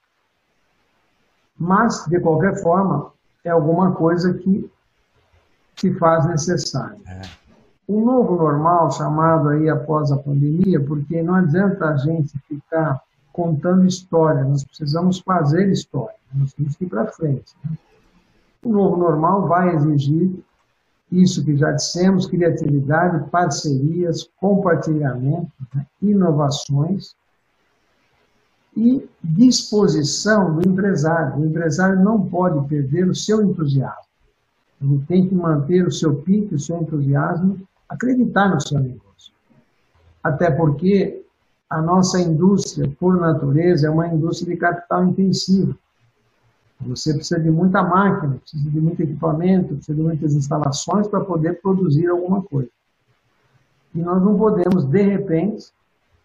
Mas, 1.59 2.05
de 2.07 2.21
qualquer 2.21 2.63
forma, 2.63 3.13
é 3.45 3.51
alguma 3.51 3.93
coisa 3.93 4.35
que 4.35 4.71
se 5.77 5.93
faz 5.95 6.27
necessário. 6.27 6.99
É. 7.07 7.23
O 7.87 8.01
novo 8.01 8.37
normal, 8.37 8.91
chamado 8.91 9.51
aí 9.51 9.69
após 9.69 10.11
a 10.11 10.17
pandemia, 10.17 10.81
porque 10.81 11.23
não 11.23 11.35
adianta 11.35 11.91
a 11.91 11.97
gente 11.99 12.39
ficar 12.49 13.01
contando 13.33 13.87
história, 13.87 14.45
nós 14.45 14.65
precisamos 14.65 15.19
fazer 15.19 15.69
história, 15.71 16.17
nós 16.33 16.55
temos 16.55 16.77
que 16.77 16.85
ir 16.85 16.89
para 16.89 17.07
frente. 17.09 17.55
Né? 17.63 17.77
O 18.65 18.71
novo 18.71 18.97
normal 18.97 19.47
vai 19.47 19.75
exigir 19.75 20.43
isso 21.13 21.45
que 21.45 21.57
já 21.57 21.73
dissemos: 21.73 22.27
criatividade, 22.27 23.29
parcerias, 23.31 24.31
compartilhamento, 24.41 25.53
né? 25.75 25.87
inovações 26.01 27.15
e 28.77 29.09
disposição 29.23 30.57
do 30.57 30.69
empresário. 30.69 31.41
O 31.41 31.47
empresário 31.47 32.03
não 32.03 32.27
pode 32.27 32.67
perder 32.69 33.09
o 33.09 33.15
seu 33.15 33.43
entusiasmo. 33.43 34.05
Ele 34.83 35.03
tem 35.07 35.29
que 35.29 35.35
manter 35.35 35.87
o 35.87 35.93
seu 35.93 36.17
pique, 36.17 36.55
o 36.55 36.59
seu 36.59 36.81
entusiasmo, 36.81 37.61
acreditar 37.89 38.53
no 38.53 38.61
seu 38.61 38.81
negócio. 38.81 39.33
Até 40.23 40.51
porque 40.51 41.25
a 41.71 41.81
nossa 41.81 42.21
indústria, 42.21 42.91
por 42.99 43.17
natureza, 43.17 43.87
é 43.87 43.91
uma 43.91 44.09
indústria 44.09 44.55
de 44.55 44.61
capital 44.61 45.05
intensivo. 45.05 45.77
Você 46.81 47.15
precisa 47.15 47.41
de 47.41 47.51
muita 47.51 47.83
máquina, 47.83 48.37
precisa 48.37 48.71
de 48.71 48.81
muito 48.81 49.03
equipamento, 49.03 49.75
precisa 49.75 49.95
de 49.97 50.03
muitas 50.03 50.35
instalações 50.35 51.09
para 51.09 51.25
poder 51.25 51.61
produzir 51.63 52.09
alguma 52.09 52.43
coisa. 52.43 52.69
E 53.95 53.99
nós 53.99 54.23
não 54.23 54.37
podemos, 54.37 54.85
de 54.85 55.03
repente, 55.03 55.73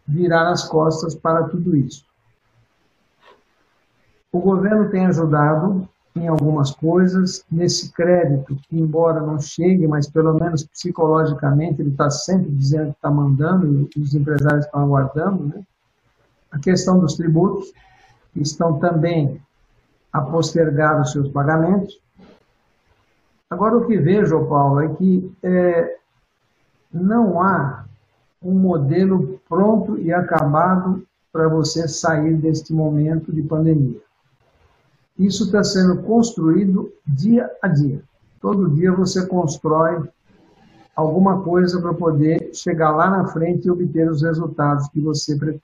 virar 0.08 0.50
as 0.50 0.68
costas 0.68 1.13
para 1.15 1.44
tudo 1.44 1.75
isso. 1.75 2.09
O 4.31 4.39
governo 4.39 4.89
tem 4.89 5.05
ajudado 5.07 5.88
em 6.15 6.27
algumas 6.27 6.71
coisas, 6.71 7.43
nesse 7.51 7.91
crédito, 7.91 8.55
que 8.55 8.79
embora 8.79 9.21
não 9.21 9.39
chegue, 9.39 9.88
mas 9.88 10.09
pelo 10.09 10.33
menos 10.33 10.63
psicologicamente 10.63 11.81
ele 11.81 11.91
está 11.91 12.09
sempre 12.09 12.51
dizendo 12.51 12.91
que 12.91 12.98
está 12.98 13.09
mandando 13.09 13.89
e 13.95 14.00
os 14.01 14.13
empresários 14.13 14.65
estão 14.65 14.81
aguardando, 14.81 15.45
né? 15.45 15.63
A 16.51 16.59
questão 16.59 17.00
dos 17.00 17.15
tributos, 17.15 17.71
que 18.33 18.41
estão 18.41 18.79
também 18.79 19.41
a 20.12 20.21
postergar 20.21 21.01
os 21.01 21.12
seus 21.12 21.29
pagamentos. 21.29 22.00
Agora, 23.50 23.77
o 23.77 23.86
que 23.86 23.98
vejo, 23.98 24.45
Paulo, 24.48 24.81
é 24.81 24.89
que 24.89 25.31
é, 25.43 25.98
não 26.91 27.41
há 27.41 27.86
um 28.41 28.53
modelo 28.53 29.39
pronto 29.48 29.98
e 30.00 30.12
acabado 30.12 31.05
para 31.31 31.48
você 31.48 31.88
sair 31.88 32.36
deste 32.36 32.74
momento 32.74 33.31
de 33.31 33.41
pandemia. 33.43 34.00
Isso 35.19 35.43
está 35.43 35.61
sendo 35.63 36.01
construído 36.03 36.93
dia 37.05 37.51
a 37.61 37.67
dia. 37.67 38.01
Todo 38.39 38.69
dia 38.69 38.93
você 38.93 39.25
constrói 39.27 40.01
alguma 40.95 41.41
coisa 41.41 41.81
para 41.81 41.93
poder 41.93 42.51
chegar 42.53 42.91
lá 42.91 43.09
na 43.09 43.27
frente 43.27 43.65
e 43.65 43.71
obter 43.71 44.09
os 44.09 44.21
resultados 44.21 44.88
que 44.88 45.01
você 45.01 45.35
pretende. 45.35 45.61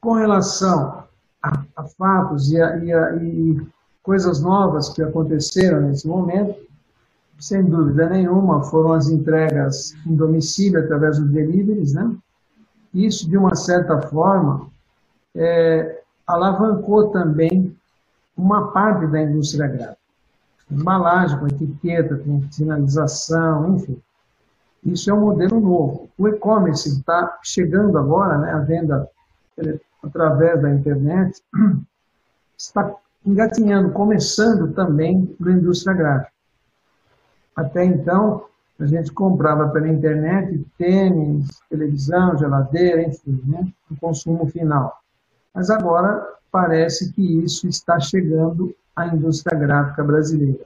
Com 0.00 0.12
relação 0.12 1.02
a, 1.42 1.64
a 1.76 1.84
fatos 1.84 2.50
e, 2.52 2.62
a, 2.62 2.76
e, 2.76 2.92
a, 2.92 3.16
e 3.16 3.60
coisas 4.02 4.40
novas 4.40 4.88
que 4.90 5.02
aconteceram 5.02 5.80
nesse 5.82 6.06
momento, 6.06 6.54
sem 7.40 7.64
dúvida 7.64 8.08
nenhuma, 8.08 8.62
foram 8.62 8.92
as 8.92 9.08
entregas 9.08 9.94
em 10.06 10.14
domicílio 10.14 10.80
através 10.80 11.18
dos 11.18 11.28
deliveries, 11.30 11.92
né? 11.92 12.14
Isso, 12.94 13.28
de 13.28 13.36
uma 13.36 13.54
certa 13.54 14.00
forma, 14.02 14.68
é, 15.34 15.99
alavancou 16.30 17.10
também 17.10 17.76
uma 18.36 18.70
parte 18.72 19.06
da 19.06 19.22
indústria 19.22 19.66
gráfica. 19.68 19.98
Embalagem, 20.70 21.38
com 21.38 21.46
etiqueta, 21.48 22.16
com 22.16 22.50
sinalização, 22.50 23.76
enfim. 23.76 24.00
Isso 24.84 25.10
é 25.10 25.14
um 25.14 25.20
modelo 25.20 25.60
novo. 25.60 26.08
O 26.16 26.28
e-commerce 26.28 26.88
está 26.88 27.38
chegando 27.42 27.98
agora, 27.98 28.38
né, 28.38 28.52
a 28.52 28.58
venda 28.60 29.08
através 30.02 30.62
da 30.62 30.72
internet, 30.72 31.42
está 32.56 32.94
engatinhando, 33.26 33.92
começando 33.92 34.72
também 34.72 35.36
na 35.38 35.52
indústria 35.52 35.94
gráfica. 35.94 36.32
Até 37.54 37.84
então, 37.84 38.46
a 38.78 38.86
gente 38.86 39.12
comprava 39.12 39.68
pela 39.68 39.88
internet 39.88 40.64
tênis, 40.78 41.46
televisão, 41.68 42.38
geladeira, 42.38 43.02
enfim, 43.02 43.42
né, 43.46 43.70
o 43.90 43.96
consumo 43.96 44.46
final. 44.46 45.00
Mas 45.54 45.70
agora 45.70 46.26
parece 46.50 47.12
que 47.12 47.22
isso 47.44 47.68
está 47.68 47.98
chegando 47.98 48.74
à 48.94 49.06
indústria 49.06 49.58
gráfica 49.58 50.02
brasileira. 50.02 50.64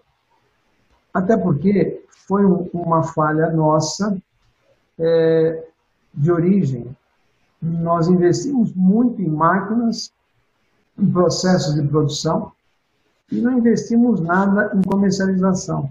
Até 1.12 1.36
porque 1.36 2.04
foi 2.26 2.44
uma 2.72 3.02
falha 3.02 3.50
nossa 3.50 4.16
é, 4.98 5.64
de 6.12 6.32
origem. 6.32 6.96
Nós 7.60 8.08
investimos 8.08 8.72
muito 8.74 9.20
em 9.22 9.28
máquinas, 9.28 10.12
em 10.98 11.10
processos 11.10 11.74
de 11.74 11.86
produção, 11.86 12.52
e 13.30 13.40
não 13.40 13.58
investimos 13.58 14.20
nada 14.20 14.72
em 14.74 14.82
comercialização. 14.82 15.90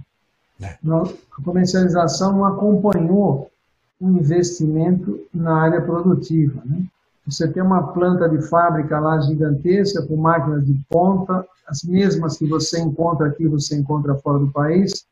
É. 0.61 0.77
A 0.85 1.43
comercialização 1.43 2.33
não 2.33 2.45
acompanhou 2.45 3.51
um 3.99 4.11
investimento 4.17 5.19
na 5.33 5.61
área 5.61 5.81
produtiva. 5.81 6.61
Né? 6.65 6.83
Você 7.25 7.47
tem 7.47 7.63
uma 7.63 7.93
planta 7.93 8.27
de 8.27 8.41
fábrica 8.41 8.99
lá 8.99 9.19
gigantesca, 9.21 10.05
com 10.05 10.17
máquinas 10.17 10.65
de 10.65 10.73
ponta, 10.89 11.45
as 11.67 11.83
mesmas 11.83 12.37
que 12.37 12.45
você 12.45 12.79
encontra 12.81 13.27
aqui, 13.27 13.47
você 13.47 13.75
encontra 13.77 14.15
fora 14.15 14.39
do 14.39 14.51
país, 14.51 15.05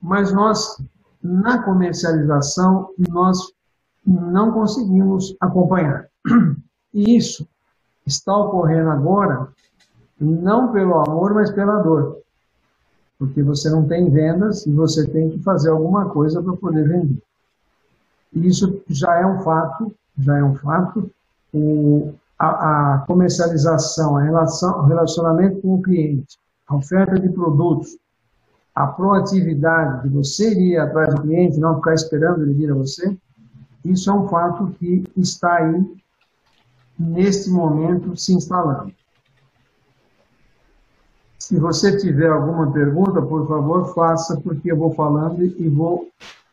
mas 0.00 0.32
nós, 0.32 0.80
na 1.22 1.62
comercialização, 1.62 2.90
nós 3.10 3.38
não 4.06 4.52
conseguimos 4.52 5.36
acompanhar. 5.40 6.06
E 6.94 7.16
isso 7.16 7.46
está 8.06 8.34
ocorrendo 8.34 8.88
agora, 8.88 9.48
não 10.18 10.72
pelo 10.72 10.94
amor, 11.00 11.34
mas 11.34 11.50
pela 11.50 11.82
dor. 11.82 12.22
Porque 13.18 13.42
você 13.42 13.68
não 13.68 13.86
tem 13.86 14.08
vendas 14.08 14.66
e 14.66 14.72
você 14.72 15.06
tem 15.06 15.30
que 15.30 15.42
fazer 15.42 15.70
alguma 15.70 16.08
coisa 16.08 16.42
para 16.42 16.56
poder 16.56 16.88
vender. 16.88 17.22
E 18.32 18.46
isso 18.46 18.82
já 18.88 19.14
é 19.20 19.26
um 19.26 19.40
fato, 19.40 19.94
já 20.18 20.38
é 20.38 20.42
um 20.44 20.54
fato. 20.54 21.10
O, 21.58 22.14
a, 22.38 22.94
a 22.94 22.98
comercialização, 23.06 24.16
a 24.16 24.22
relação, 24.22 24.80
o 24.80 24.86
relacionamento 24.86 25.60
com 25.62 25.76
o 25.76 25.82
cliente, 25.82 26.38
a 26.68 26.76
oferta 26.76 27.18
de 27.18 27.30
produtos, 27.30 27.96
a 28.74 28.86
proatividade 28.86 30.02
de 30.02 30.08
você 30.10 30.52
ir 30.52 30.76
atrás 30.76 31.14
do 31.14 31.22
cliente, 31.22 31.58
não 31.58 31.76
ficar 31.76 31.94
esperando 31.94 32.42
ele 32.42 32.52
vir 32.52 32.70
a 32.70 32.74
você, 32.74 33.16
isso 33.82 34.10
é 34.10 34.12
um 34.12 34.28
fato 34.28 34.66
que 34.78 35.04
está 35.16 35.56
aí, 35.56 35.82
neste 36.98 37.48
momento, 37.48 38.14
se 38.16 38.34
instalando. 38.34 38.92
Se 41.38 41.58
você 41.58 41.96
tiver 41.96 42.28
alguma 42.28 42.70
pergunta, 42.72 43.22
por 43.22 43.46
favor, 43.46 43.94
faça, 43.94 44.38
porque 44.40 44.72
eu 44.72 44.76
vou 44.76 44.92
falando 44.92 45.42
e 45.42 45.68
vou 45.68 46.08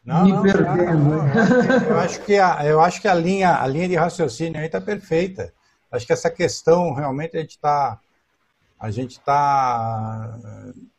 não, 0.05 0.25
me 0.25 0.31
não, 0.31 0.41
perdendo. 0.41 0.97
Não, 0.97 1.87
eu 1.89 1.99
acho 1.99 2.21
que 2.21 2.37
a, 2.37 2.65
eu 2.65 2.81
acho 2.81 3.01
que 3.01 3.07
a 3.07 3.13
linha, 3.13 3.61
a 3.61 3.67
linha 3.67 3.87
de 3.87 3.95
raciocínio 3.95 4.59
aí 4.59 4.65
está 4.65 4.81
perfeita. 4.81 5.53
Acho 5.91 6.05
que 6.05 6.13
essa 6.13 6.29
questão 6.29 6.93
realmente 6.93 7.37
a 7.37 7.41
gente 7.41 7.51
está 7.51 7.99
a 8.79 8.91
gente 8.91 9.11
está 9.11 10.37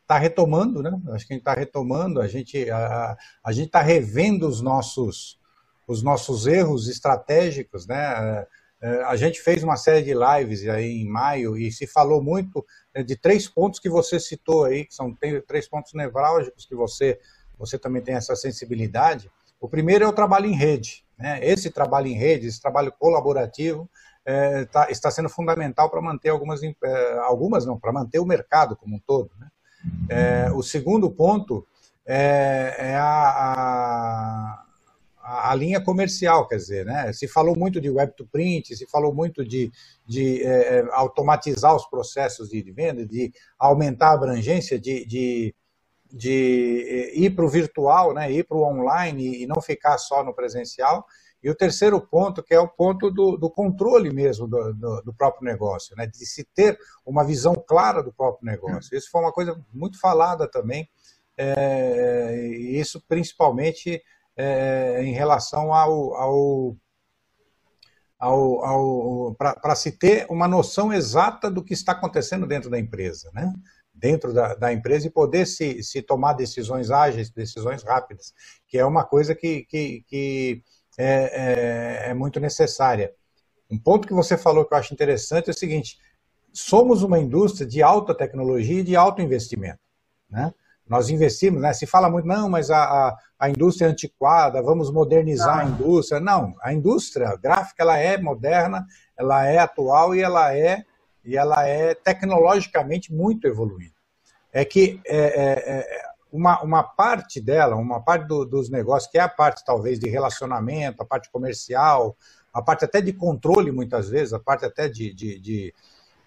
tá 0.07 0.17
retomando, 0.17 0.81
né? 0.81 0.89
Acho 1.09 1.27
que 1.27 1.33
a 1.33 1.35
gente 1.35 1.41
está 1.41 1.53
retomando, 1.53 2.19
a 2.19 2.27
gente 2.27 2.69
a, 2.69 3.15
a 3.43 3.51
gente 3.51 3.67
está 3.67 3.81
revendo 3.81 4.47
os 4.47 4.61
nossos 4.61 5.39
os 5.87 6.01
nossos 6.01 6.47
erros 6.47 6.87
estratégicos, 6.87 7.85
né? 7.85 8.45
É, 8.81 9.03
a 9.03 9.15
gente 9.15 9.39
fez 9.39 9.63
uma 9.63 9.77
série 9.77 10.03
de 10.03 10.13
lives 10.13 10.67
aí 10.67 11.01
em 11.01 11.07
maio 11.07 11.57
e 11.57 11.71
se 11.71 11.87
falou 11.87 12.21
muito 12.21 12.65
né, 12.93 13.03
de 13.03 13.15
três 13.15 13.47
pontos 13.47 13.79
que 13.79 13.89
você 13.89 14.19
citou 14.19 14.65
aí, 14.65 14.85
que 14.85 14.93
são 14.93 15.15
três 15.47 15.67
pontos 15.67 15.93
nevrálgicos 15.93 16.65
que 16.65 16.75
você 16.75 17.19
você 17.57 17.77
também 17.77 18.01
tem 18.01 18.15
essa 18.15 18.35
sensibilidade. 18.35 19.29
O 19.59 19.67
primeiro 19.67 20.05
é 20.05 20.07
o 20.07 20.13
trabalho 20.13 20.45
em 20.45 20.55
rede, 20.55 21.05
né? 21.17 21.39
Esse 21.41 21.69
trabalho 21.71 22.07
em 22.07 22.13
rede, 22.13 22.47
esse 22.47 22.61
trabalho 22.61 22.91
colaborativo, 22.91 23.89
é, 24.25 24.65
tá, 24.65 24.89
está 24.89 25.11
sendo 25.11 25.29
fundamental 25.29 25.89
para 25.89 26.01
manter 26.01 26.29
algumas, 26.29 26.61
é, 26.63 27.17
algumas 27.19 27.65
não, 27.65 27.79
para 27.79 27.93
manter 27.93 28.19
o 28.19 28.25
mercado 28.25 28.75
como 28.75 28.95
um 28.95 28.99
todo. 28.99 29.29
Né? 29.39 29.47
É, 30.09 30.51
o 30.51 30.63
segundo 30.63 31.11
ponto 31.11 31.65
é, 32.05 32.75
é 32.77 32.95
a, 32.95 34.63
a, 35.21 35.49
a, 35.49 35.55
linha 35.55 35.79
comercial, 35.79 36.47
quer 36.47 36.57
dizer, 36.57 36.85
né? 36.85 37.13
se 37.13 37.27
falou 37.27 37.55
muito 37.55 37.79
de 37.79 37.89
web 37.89 38.13
to 38.15 38.25
print, 38.25 38.75
se 38.75 38.87
falou 38.87 39.13
muito 39.13 39.45
de, 39.45 39.71
de 40.07 40.43
é, 40.43 40.79
é, 40.79 40.87
automatizar 40.91 41.75
os 41.75 41.85
processos 41.85 42.49
de 42.49 42.71
venda, 42.71 43.05
de 43.05 43.31
aumentar 43.59 44.09
a 44.09 44.13
abrangência, 44.13 44.79
de, 44.79 45.05
de 45.05 45.55
de 46.15 47.11
ir 47.13 47.35
para 47.35 47.43
o 47.43 47.49
virtual, 47.49 48.13
né, 48.13 48.31
ir 48.31 48.47
para 48.47 48.55
o 48.55 48.63
online 48.63 49.43
e 49.43 49.45
não 49.45 49.61
ficar 49.61 49.97
só 49.97 50.23
no 50.23 50.33
presencial. 50.33 51.05
E 51.43 51.49
o 51.49 51.55
terceiro 51.55 51.99
ponto, 51.99 52.41
que 52.41 52.53
é 52.53 52.59
o 52.59 52.69
ponto 52.69 53.11
do, 53.11 53.37
do 53.37 53.51
controle 53.51 54.11
mesmo 54.11 54.47
do, 54.47 54.73
do, 54.73 55.01
do, 55.01 55.13
próprio 55.13 55.43
negócio, 55.43 55.95
né? 55.95 56.07
de 56.07 56.25
se 56.25 56.43
ter 56.55 56.79
uma 57.05 57.23
visão 57.23 57.53
clara 57.53 58.01
do 58.01 58.13
próprio 58.13 58.45
negócio. 58.49 58.97
Isso 58.97 59.11
foi 59.11 59.21
uma 59.21 59.31
coisa 59.31 59.61
muito 59.71 59.99
falada 59.99 60.49
também, 60.49 60.89
é, 61.37 62.47
isso 62.47 63.03
principalmente 63.07 64.01
é, 64.35 65.03
em 65.03 65.11
relação 65.11 65.71
ao, 65.71 66.15
ao 66.15 66.77
para 69.37 69.75
se 69.75 69.91
ter 69.91 70.25
uma 70.29 70.47
noção 70.47 70.91
exata 70.91 71.51
do 71.51 71.63
que 71.63 71.73
está 71.73 71.91
acontecendo 71.91 72.47
dentro 72.47 72.69
da 72.71 72.79
empresa, 72.79 73.29
né? 73.33 73.53
Dentro 73.95 74.33
da, 74.33 74.53
da, 74.53 74.73
empresa 74.73 75.07
e 75.07 75.11
poder 75.11 75.47
se, 75.47 75.81
se 75.81 76.01
tomar 76.01 76.33
decisões 76.33 76.91
ágeis, 76.91 77.29
decisões 77.29 77.81
rápidas, 77.81 78.33
que 78.67 78.77
é 78.77 78.85
uma 78.85 79.05
coisa 79.05 79.33
que, 79.33 79.65
que, 79.65 80.03
que 80.07 80.63
é, 80.97 82.07
é, 82.07 82.09
é 82.11 82.13
muito 82.13 82.39
necessária. 82.39 83.11
Um 83.69 83.79
ponto 83.79 84.07
que 84.07 84.13
você 84.13 84.37
falou 84.37 84.65
que 84.65 84.73
eu 84.73 84.77
acho 84.77 84.93
interessante 84.93 85.47
é 85.47 85.51
o 85.51 85.57
seguinte: 85.57 85.97
somos 86.53 87.03
uma 87.03 87.19
indústria 87.19 87.65
de 87.65 87.81
alta 87.81 88.13
tecnologia 88.13 88.81
e 88.81 88.83
de 88.83 88.95
alto 88.95 89.21
investimento. 89.21 89.79
Né? 90.29 90.53
Nós 90.87 91.09
investimos, 91.09 91.61
né? 91.61 91.73
se 91.73 91.87
fala 91.87 92.09
muito, 92.09 92.27
não, 92.27 92.47
mas 92.47 92.69
a, 92.69 92.83
a, 92.83 93.17
a 93.39 93.49
indústria 93.49 93.87
é 93.87 93.89
antiquada, 93.89 94.61
vamos 94.61 94.91
modernizar 94.91 95.59
a 95.59 95.65
indústria. 95.65 96.19
Não, 96.19 96.53
a 96.61 96.73
indústria 96.73 97.35
gráfica 97.37 97.81
ela 97.81 97.97
é 97.97 98.17
moderna, 98.17 98.85
ela 99.17 99.45
é 99.45 99.57
atual 99.57 100.13
e 100.13 100.21
ela 100.21 100.55
é, 100.55 100.83
e 101.25 101.35
ela 101.35 101.67
é 101.67 101.93
tecnologicamente 101.95 103.13
muito 103.13 103.47
evoluída. 103.47 103.95
É 104.53 104.63
que 104.63 105.01
é, 105.05 105.17
é, 105.17 105.79
é 105.79 106.01
uma, 106.31 106.61
uma 106.61 106.83
parte 106.83 107.41
dela, 107.41 107.75
uma 107.75 108.01
parte 108.01 108.27
do, 108.27 108.45
dos 108.45 108.69
negócios, 108.69 109.11
que 109.11 109.17
é 109.17 109.21
a 109.21 109.29
parte 109.29 109.65
talvez 109.65 109.99
de 109.99 110.09
relacionamento, 110.09 111.01
a 111.01 111.05
parte 111.05 111.29
comercial, 111.31 112.15
a 112.53 112.61
parte 112.61 112.85
até 112.85 113.01
de 113.01 113.11
controle 113.11 113.71
muitas 113.71 114.09
vezes, 114.09 114.33
a 114.33 114.39
parte 114.39 114.65
até 114.65 114.87
de, 114.87 115.13
de, 115.13 115.39
de, 115.39 115.73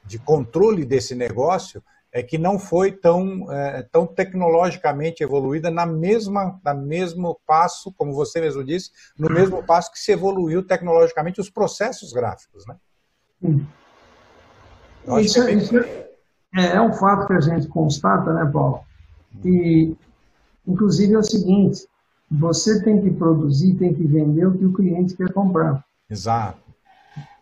de 0.04 0.18
controle 0.18 0.84
desse 0.84 1.14
negócio, 1.14 1.82
é 2.10 2.22
que 2.22 2.38
não 2.38 2.58
foi 2.58 2.90
tão, 2.90 3.52
é, 3.52 3.82
tão 3.92 4.06
tecnologicamente 4.06 5.22
evoluída 5.22 5.70
na 5.70 5.84
mesma, 5.84 6.58
na 6.64 6.74
mesmo 6.74 7.38
passo, 7.46 7.92
como 7.92 8.14
você 8.14 8.40
mesmo 8.40 8.64
disse, 8.64 8.90
no 9.18 9.28
mesmo 9.28 9.62
passo 9.62 9.92
que 9.92 9.98
se 9.98 10.12
evoluiu 10.12 10.66
tecnologicamente 10.66 11.40
os 11.40 11.50
processos 11.50 12.12
gráficos, 12.12 12.66
né? 12.66 12.76
Isso, 15.20 15.42
é, 15.42 15.52
isso 15.54 15.76
é, 15.78 16.76
é 16.76 16.80
um 16.80 16.92
fato 16.92 17.26
que 17.26 17.32
a 17.32 17.40
gente 17.40 17.66
constata, 17.68 18.32
né, 18.32 18.48
Paulo? 18.52 18.80
E, 19.44 19.94
inclusive, 20.66 21.14
é 21.14 21.18
o 21.18 21.22
seguinte: 21.22 21.86
você 22.30 22.82
tem 22.82 23.00
que 23.00 23.10
produzir, 23.10 23.74
tem 23.74 23.94
que 23.94 24.06
vender 24.06 24.46
o 24.46 24.56
que 24.56 24.64
o 24.64 24.72
cliente 24.72 25.16
quer 25.16 25.32
comprar. 25.32 25.84
Exato. 26.10 26.58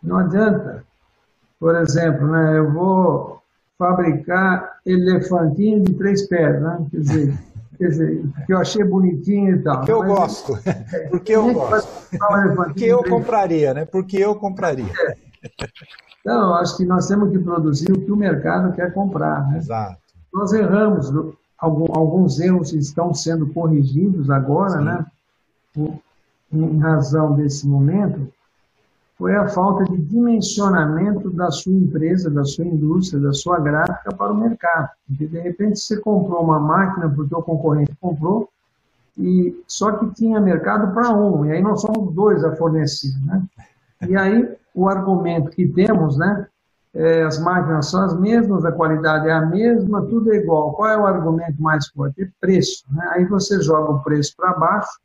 Não 0.01 0.17
adianta. 0.17 0.85
Por 1.59 1.75
exemplo, 1.75 2.27
né, 2.27 2.59
eu 2.59 2.71
vou 2.71 3.41
fabricar 3.77 4.79
elefantinho 4.85 5.83
de 5.83 5.93
três 5.93 6.27
pés, 6.27 6.61
né? 6.61 6.87
Quer 6.91 6.99
dizer, 6.99 7.39
quer 7.77 7.87
dizer, 7.89 8.23
que 8.45 8.53
eu 8.53 8.57
achei 8.59 8.83
bonitinho 8.83 9.55
e 9.55 9.63
tal. 9.63 9.77
Porque 9.77 9.91
eu 9.91 10.03
gosto. 10.03 10.53
Porque 11.09 11.31
eu 11.33 11.53
gosto. 11.53 12.17
Porque 12.65 12.85
eu 12.85 13.03
compraria, 13.03 13.73
né? 13.73 13.85
Porque 13.85 14.17
eu 14.17 14.35
compraria. 14.35 14.91
É. 15.07 15.15
Então, 16.27 16.55
acho 16.55 16.75
que 16.75 16.83
nós 16.83 17.07
temos 17.07 17.31
que 17.31 17.39
produzir 17.39 17.89
o 17.89 18.01
que 18.01 18.11
o 18.11 18.17
mercado 18.17 18.73
quer 18.73 18.93
comprar. 18.93 19.47
Né? 19.47 19.59
Exato. 19.59 19.97
Nós 20.33 20.51
erramos 20.51 21.09
alguns 21.57 22.37
erros 22.41 22.73
estão 22.73 23.13
sendo 23.13 23.47
corrigidos 23.53 24.29
agora, 24.29 24.77
Sim. 24.77 24.83
né? 24.83 25.99
em 26.51 26.79
razão 26.79 27.33
desse 27.33 27.65
momento, 27.65 28.27
foi 29.17 29.37
a 29.37 29.47
falta 29.47 29.85
de 29.85 29.97
dimensionamento 29.97 31.29
da 31.29 31.49
sua 31.49 31.71
empresa, 31.71 32.29
da 32.29 32.43
sua 32.43 32.65
indústria, 32.65 33.21
da 33.21 33.31
sua 33.31 33.57
gráfica 33.61 34.13
para 34.13 34.33
o 34.33 34.37
mercado. 34.37 34.89
Porque, 35.07 35.27
de 35.27 35.39
repente, 35.39 35.79
você 35.79 35.97
comprou 35.97 36.43
uma 36.43 36.59
máquina 36.59 37.09
porque 37.09 37.33
o 37.33 37.41
concorrente 37.41 37.95
comprou, 38.01 38.49
e 39.17 39.63
só 39.65 39.93
que 39.93 40.13
tinha 40.13 40.41
mercado 40.41 40.93
para 40.93 41.09
um, 41.15 41.45
e 41.45 41.53
aí 41.53 41.61
nós 41.61 41.79
somos 41.79 42.13
dois 42.13 42.43
a 42.43 42.53
fornecer. 42.57 43.13
Né? 43.25 43.41
E 44.07 44.15
aí, 44.15 44.57
o 44.77 44.87
argumento 44.87 45.49
que 45.49 45.67
temos, 45.67 46.17
né, 46.17 46.45
é, 46.93 47.23
as 47.23 47.39
máquinas 47.39 47.89
são 47.89 48.03
as 48.03 48.15
mesmas, 48.19 48.63
a 48.63 48.71
qualidade 48.71 49.27
é 49.27 49.31
a 49.31 49.41
mesma, 49.41 50.03
tudo 50.03 50.31
é 50.31 50.37
igual. 50.37 50.73
Qual 50.73 50.87
é 50.87 50.95
o 50.95 51.05
argumento 51.05 51.59
mais 51.59 51.87
forte? 51.87 52.23
É 52.23 52.27
preço. 52.39 52.83
Né? 52.91 53.07
Aí 53.13 53.25
você 53.25 53.59
joga 53.59 53.91
o 53.91 53.99
preço 54.03 54.35
para 54.37 54.53
baixo 54.53 54.99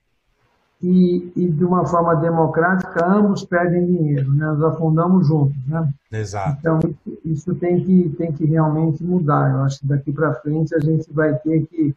e, 0.83 1.33
e, 1.35 1.49
de 1.49 1.65
uma 1.65 1.87
forma 1.87 2.15
democrática, 2.17 3.07
ambos 3.07 3.45
perdem 3.45 3.87
dinheiro, 3.87 4.31
né? 4.35 4.45
nós 4.45 4.63
afundamos 4.63 5.27
juntos. 5.27 5.57
Né? 5.67 5.89
Exato. 6.13 6.59
Então, 6.61 6.81
isso, 7.25 7.55
tem, 7.55 7.83
que, 7.83 8.15
tem 8.19 8.31
que 8.31 8.45
realmente 8.45 9.03
mudar. 9.03 9.53
Eu 9.55 9.63
acho 9.63 9.81
que 9.81 9.87
daqui 9.87 10.13
para 10.13 10.35
frente 10.35 10.75
a 10.75 10.81
gente 10.81 11.11
vai 11.13 11.35
ter 11.39 11.67
que 11.67 11.95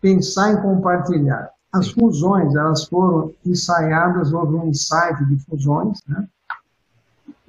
pensar 0.00 0.52
em 0.52 0.62
compartilhar. 0.62 1.50
As 1.72 1.88
fusões, 1.90 2.54
elas 2.56 2.84
foram 2.84 3.32
ensaiadas, 3.46 4.32
houve 4.32 4.56
um 4.56 4.68
insight 4.68 5.24
de 5.26 5.38
fusões, 5.44 6.00
né? 6.08 6.26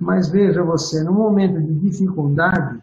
Mas 0.02 0.30
veja 0.30 0.64
você, 0.64 1.04
no 1.04 1.14
momento 1.14 1.62
de 1.62 1.76
dificuldade, 1.76 2.80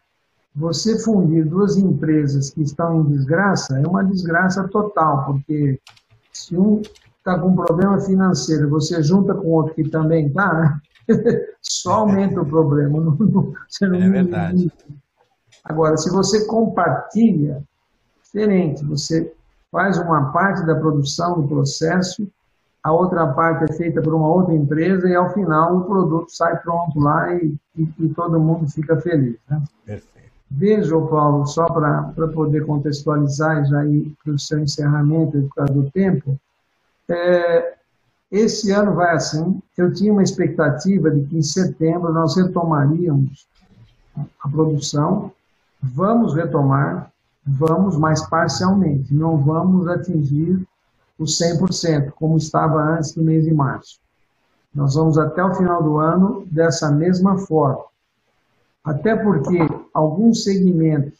você 0.54 0.96
fundir 1.00 1.44
duas 1.44 1.76
empresas 1.76 2.50
que 2.50 2.62
estão 2.62 3.00
em 3.00 3.04
desgraça 3.06 3.76
é 3.76 3.84
uma 3.84 4.04
desgraça 4.04 4.68
total, 4.68 5.26
porque 5.26 5.80
se 6.32 6.56
um 6.56 6.80
está 6.80 7.36
com 7.36 7.48
um 7.48 7.56
problema 7.56 8.00
financeiro, 8.00 8.70
você 8.70 9.02
junta 9.02 9.34
com 9.34 9.48
outro 9.48 9.74
que 9.74 9.90
também 9.90 10.28
está, 10.28 10.54
né? 10.54 10.80
só 11.60 11.94
aumenta 11.94 12.40
o 12.40 12.46
problema. 12.46 13.00
Não, 13.00 13.16
não, 13.16 13.52
não 13.82 13.94
é 13.96 14.08
verdade. 14.08 14.72
Agora, 15.64 15.96
se 15.96 16.08
você 16.10 16.46
compartilha, 16.46 17.64
diferente, 18.22 18.84
você 18.84 19.34
faz 19.72 19.98
uma 19.98 20.30
parte 20.30 20.64
da 20.64 20.76
produção 20.76 21.40
do 21.40 21.48
processo, 21.48 22.30
a 22.88 22.92
outra 22.92 23.26
parte 23.26 23.70
é 23.70 23.74
feita 23.74 24.00
por 24.00 24.14
uma 24.14 24.28
outra 24.28 24.54
empresa 24.54 25.06
e 25.06 25.14
ao 25.14 25.30
final 25.34 25.76
o 25.76 25.84
produto 25.84 26.30
sai 26.30 26.58
pronto 26.58 26.98
lá 26.98 27.34
e, 27.34 27.54
e, 27.76 27.88
e 27.98 28.08
todo 28.14 28.40
mundo 28.40 28.66
fica 28.70 28.98
feliz. 28.98 29.36
Né? 29.48 29.62
Perfeito. 29.84 30.18
Veja, 30.50 30.98
Paulo, 30.98 31.46
só 31.46 31.66
para 31.66 32.28
poder 32.32 32.64
contextualizar 32.64 33.66
já 33.66 33.84
ir 33.84 34.14
para 34.24 34.32
o 34.32 34.38
seu 34.38 34.58
encerramento 34.58 35.42
por 35.42 35.54
causa 35.54 35.74
do 35.74 35.90
tempo, 35.90 36.40
é, 37.10 37.74
esse 38.32 38.72
ano 38.72 38.94
vai 38.94 39.14
assim. 39.14 39.60
Eu 39.76 39.92
tinha 39.92 40.10
uma 40.10 40.22
expectativa 40.22 41.10
de 41.10 41.26
que 41.26 41.36
em 41.36 41.42
setembro 41.42 42.10
nós 42.10 42.36
retomaríamos 42.36 43.46
a 44.42 44.48
produção. 44.48 45.30
Vamos 45.82 46.34
retomar, 46.34 47.12
vamos, 47.46 47.98
mas 47.98 48.26
parcialmente. 48.26 49.12
Não 49.12 49.36
vamos 49.36 49.86
atingir 49.86 50.66
os 51.18 51.38
100%, 51.38 52.12
como 52.12 52.36
estava 52.36 52.80
antes 52.80 53.12
do 53.12 53.22
mês 53.22 53.44
de 53.44 53.52
março. 53.52 53.98
Nós 54.74 54.94
vamos 54.94 55.18
até 55.18 55.42
o 55.42 55.54
final 55.54 55.82
do 55.82 55.98
ano 55.98 56.46
dessa 56.50 56.90
mesma 56.90 57.38
forma. 57.38 57.84
Até 58.84 59.16
porque 59.16 59.58
alguns 59.92 60.44
segmentos 60.44 61.18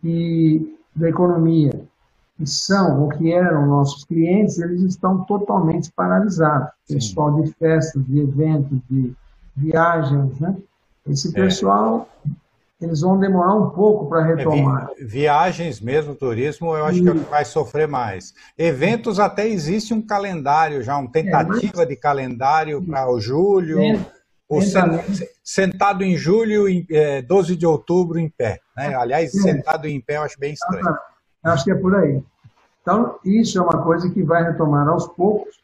que, 0.00 0.76
da 0.94 1.08
economia 1.08 1.88
que 2.36 2.46
são 2.46 3.02
ou 3.02 3.08
que 3.08 3.32
eram 3.32 3.66
nossos 3.66 4.04
clientes, 4.04 4.58
eles 4.58 4.82
estão 4.82 5.24
totalmente 5.24 5.92
paralisados. 5.92 6.70
Sim. 6.84 6.94
Pessoal 6.94 7.40
de 7.40 7.52
festas, 7.52 8.04
de 8.04 8.18
eventos, 8.18 8.78
de 8.90 9.14
viagens, 9.56 10.40
né? 10.40 10.56
Esse 11.06 11.28
é. 11.28 11.32
pessoal, 11.32 12.08
é. 12.26 12.30
Eles 12.84 13.00
vão 13.00 13.18
demorar 13.18 13.54
um 13.54 13.70
pouco 13.70 14.08
para 14.08 14.22
é, 14.22 14.34
retomar. 14.34 14.90
É, 14.98 15.04
viagens 15.04 15.80
mesmo, 15.80 16.14
turismo, 16.14 16.76
eu 16.76 16.84
acho 16.84 16.98
e... 16.98 17.02
que 17.02 17.18
vai 17.30 17.44
sofrer 17.44 17.88
mais. 17.88 18.34
Eventos 18.58 19.18
até 19.18 19.48
existe 19.48 19.94
um 19.94 20.02
calendário 20.02 20.82
já, 20.82 20.96
uma 20.96 21.10
tentativa 21.10 21.72
é, 21.74 21.76
mas... 21.76 21.88
de 21.88 21.96
calendário 21.96 22.82
para 22.84 23.10
o 23.10 23.20
julho. 23.20 23.78
O 24.48 24.60
sentado 25.42 26.04
em 26.04 26.14
julho, 26.14 26.66
12 27.26 27.56
de 27.56 27.64
outubro 27.64 28.18
em 28.18 28.28
pé. 28.28 28.60
Né? 28.76 28.94
Aliás, 28.94 29.32
sentado 29.32 29.88
em 29.88 29.98
pé 29.98 30.18
eu 30.18 30.22
acho 30.22 30.38
bem 30.38 30.52
estranho. 30.52 30.94
Acho 31.42 31.64
que 31.64 31.70
é 31.70 31.74
por 31.74 31.94
aí. 31.96 32.22
Então, 32.82 33.18
isso 33.24 33.58
é 33.58 33.62
uma 33.62 33.82
coisa 33.82 34.10
que 34.10 34.22
vai 34.22 34.42
retomar 34.44 34.86
aos 34.88 35.06
poucos 35.06 35.62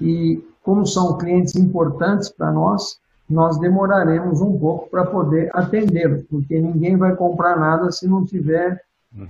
e, 0.00 0.42
como 0.62 0.86
são 0.86 1.18
clientes 1.18 1.54
importantes 1.56 2.30
para 2.30 2.50
nós, 2.50 3.01
nós 3.28 3.58
demoraremos 3.58 4.40
um 4.40 4.58
pouco 4.58 4.90
para 4.90 5.06
poder 5.06 5.50
atendê-los, 5.54 6.24
porque 6.24 6.60
ninguém 6.60 6.96
vai 6.96 7.14
comprar 7.16 7.58
nada 7.58 7.90
se 7.90 8.06
não 8.06 8.24
tiver 8.24 8.82
uhum. 9.16 9.28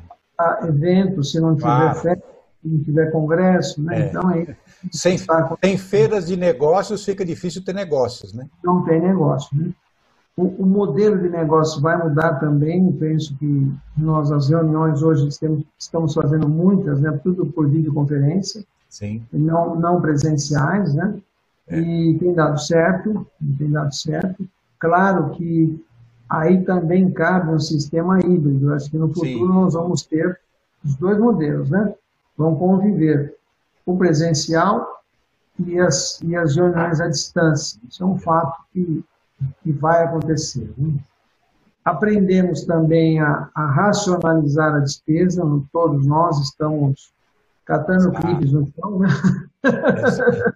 evento, 0.67 1.23
se 1.23 1.41
não 1.41 1.55
tiver 1.55 1.67
claro. 1.67 1.99
festa, 2.01 2.25
se 2.61 2.69
não 2.69 2.83
tiver 2.83 3.11
congresso, 3.11 3.83
né? 3.83 4.03
É. 4.03 4.07
Então, 4.09 4.29
aí, 4.29 4.57
sem, 4.91 5.19
tá... 5.19 5.57
sem 5.63 5.77
feiras 5.77 6.27
de 6.27 6.37
negócios 6.37 7.05
fica 7.05 7.25
difícil 7.25 7.65
ter 7.65 7.75
negócios, 7.75 8.33
né? 8.33 8.47
Não 8.65 8.85
tem 8.85 9.01
negócio, 9.01 9.57
né? 9.57 9.71
O, 10.35 10.45
o, 10.63 10.67
modelo 10.67 11.19
de 11.19 11.29
negócio 11.29 11.79
vai 11.83 11.95
mudar 12.03 12.41
também. 12.41 12.91
Penso 12.93 13.37
que 13.37 13.71
nós, 13.95 14.33
as 14.33 14.49
reuniões 14.49 15.03
hoje, 15.03 15.29
estamos, 15.29 15.63
estamos 15.79 16.15
fazendo 16.15 16.49
muitas, 16.49 17.01
né, 17.01 17.21
tudo 17.23 17.45
por 17.45 17.69
videoconferência, 17.69 18.65
Sim. 18.93 19.23
Não, 19.33 19.75
não 19.75 20.03
presenciais, 20.03 20.95
né? 20.95 21.19
É. 21.73 21.81
E 21.81 22.19
tem 22.19 22.35
dado 22.35 22.61
certo, 22.61 23.27
tem 23.59 23.71
dado 23.71 23.95
certo. 23.95 24.47
Claro 24.79 25.31
que 25.31 25.85
aí 26.29 26.63
também 26.65 27.11
cabe 27.11 27.51
um 27.51 27.59
sistema 27.59 28.21
híbrido. 28.21 28.75
Acho 28.75 28.91
que 28.91 28.99
no 28.99 29.09
futuro 29.09 29.27
Sim. 29.29 29.49
nós 29.49 29.75
vamos 29.75 30.03
ter 30.03 30.39
os 30.85 30.97
dois 30.97 31.19
modelos, 31.19 31.71
né? 31.71 31.95
Vão 32.37 32.57
conviver 32.57 33.37
o 33.87 33.97
presencial 33.97 35.03
e 35.59 35.79
as, 35.79 36.21
e 36.23 36.35
as 36.35 36.57
reuniões 36.57 37.01
à 37.01 37.09
distância. 37.09 37.79
Isso 37.89 38.03
é 38.03 38.07
um 38.07 38.19
fato 38.19 38.63
que 38.73 39.05
que 39.63 39.73
vai 39.73 40.05
acontecer. 40.05 40.73
Né? 40.77 40.95
Aprendemos 41.85 42.65
também 42.65 43.21
a, 43.21 43.49
a, 43.55 43.67
racionalizar 43.67 44.75
a 44.75 44.81
despesa, 44.81 45.43
todos 45.73 46.07
nós 46.07 46.39
estamos 46.41 47.13
catando 47.65 48.13
ah. 48.15 48.21
clipes 48.21 48.53
no 48.53 48.71
chão, 48.75 48.99
né? 48.99 49.09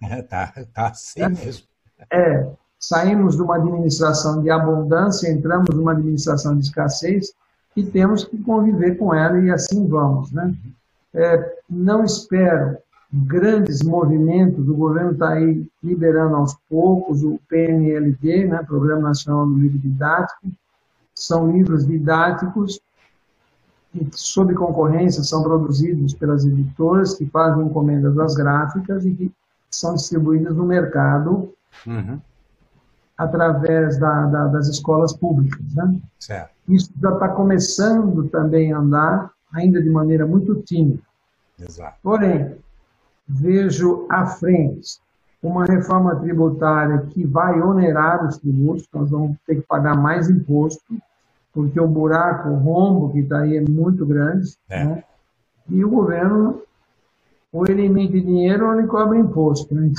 É, 0.09 0.21
tá, 0.21 0.53
tá 0.73 0.87
assim 0.89 1.21
é. 1.21 1.29
mesmo. 1.29 1.63
É, 2.11 2.49
saímos 2.79 3.35
de 3.35 3.41
uma 3.41 3.55
administração 3.55 4.41
de 4.41 4.49
abundância, 4.49 5.31
entramos 5.31 5.75
numa 5.75 5.93
administração 5.93 6.55
de 6.57 6.65
escassez 6.65 7.33
e 7.75 7.83
temos 7.83 8.25
que 8.25 8.37
conviver 8.43 8.97
com 8.97 9.13
ela 9.13 9.39
e 9.39 9.49
assim 9.49 9.87
vamos, 9.87 10.31
né? 10.31 10.53
É, 11.13 11.57
não 11.69 12.03
espero 12.03 12.77
grandes 13.11 13.81
movimentos, 13.81 14.67
o 14.67 14.75
governo 14.75 15.13
está 15.13 15.29
aí 15.29 15.65
liberando 15.81 16.35
aos 16.35 16.55
poucos 16.69 17.23
o 17.23 17.39
PNLD, 17.47 18.47
né, 18.47 18.63
Programa 18.63 19.09
Nacional 19.09 19.47
do 19.47 19.57
Livro 19.57 19.79
Didático, 19.79 20.47
são 21.15 21.49
livros 21.51 21.87
didáticos 21.87 22.79
que, 24.05 24.09
sob 24.13 24.53
concorrência, 24.53 25.23
são 25.23 25.43
produzidos 25.43 26.13
pelas 26.13 26.45
editoras 26.45 27.15
que 27.15 27.25
fazem 27.25 27.65
encomenda 27.65 28.11
das 28.11 28.35
gráficas 28.35 29.05
e 29.05 29.11
que 29.11 29.31
são 29.69 29.95
distribuídas 29.95 30.55
no 30.55 30.65
mercado 30.65 31.53
uhum. 31.85 32.19
através 33.17 33.97
da, 33.99 34.25
da, 34.25 34.47
das 34.47 34.67
escolas 34.67 35.13
públicas. 35.13 35.61
Né? 35.75 35.99
Certo. 36.19 36.51
Isso 36.67 36.91
já 37.01 37.13
está 37.13 37.29
começando 37.29 38.27
também 38.29 38.73
a 38.73 38.79
andar, 38.79 39.31
ainda 39.53 39.81
de 39.81 39.89
maneira 39.89 40.25
muito 40.25 40.55
tímida. 40.63 41.01
Exato. 41.59 41.97
Porém, 42.03 42.55
vejo 43.27 44.05
à 44.09 44.25
frente 44.25 44.99
uma 45.41 45.65
reforma 45.65 46.15
tributária 46.15 46.99
que 47.09 47.25
vai 47.25 47.61
onerar 47.61 48.25
os 48.25 48.37
tributos, 48.37 48.87
nós 48.93 49.09
vamos 49.09 49.37
ter 49.45 49.55
que 49.55 49.61
pagar 49.61 49.95
mais 49.95 50.29
imposto, 50.29 50.83
porque 51.57 51.79
o 51.79 51.87
buraco, 51.87 52.49
o 52.49 52.55
rombo 52.55 53.11
que 53.11 53.21
está 53.21 53.39
aí 53.39 53.57
é 53.57 53.61
muito 53.61 54.05
grande, 54.05 54.47
é. 54.69 54.83
Né? 54.83 55.03
e 55.67 55.83
o 55.83 55.89
governo 55.89 56.61
ou 57.51 57.65
ele 57.67 57.85
emite 57.85 58.21
dinheiro 58.21 58.67
ou 58.67 58.77
ele 58.77 58.87
cobra 58.87 59.17
imposto. 59.17 59.73
Né? 59.73 59.91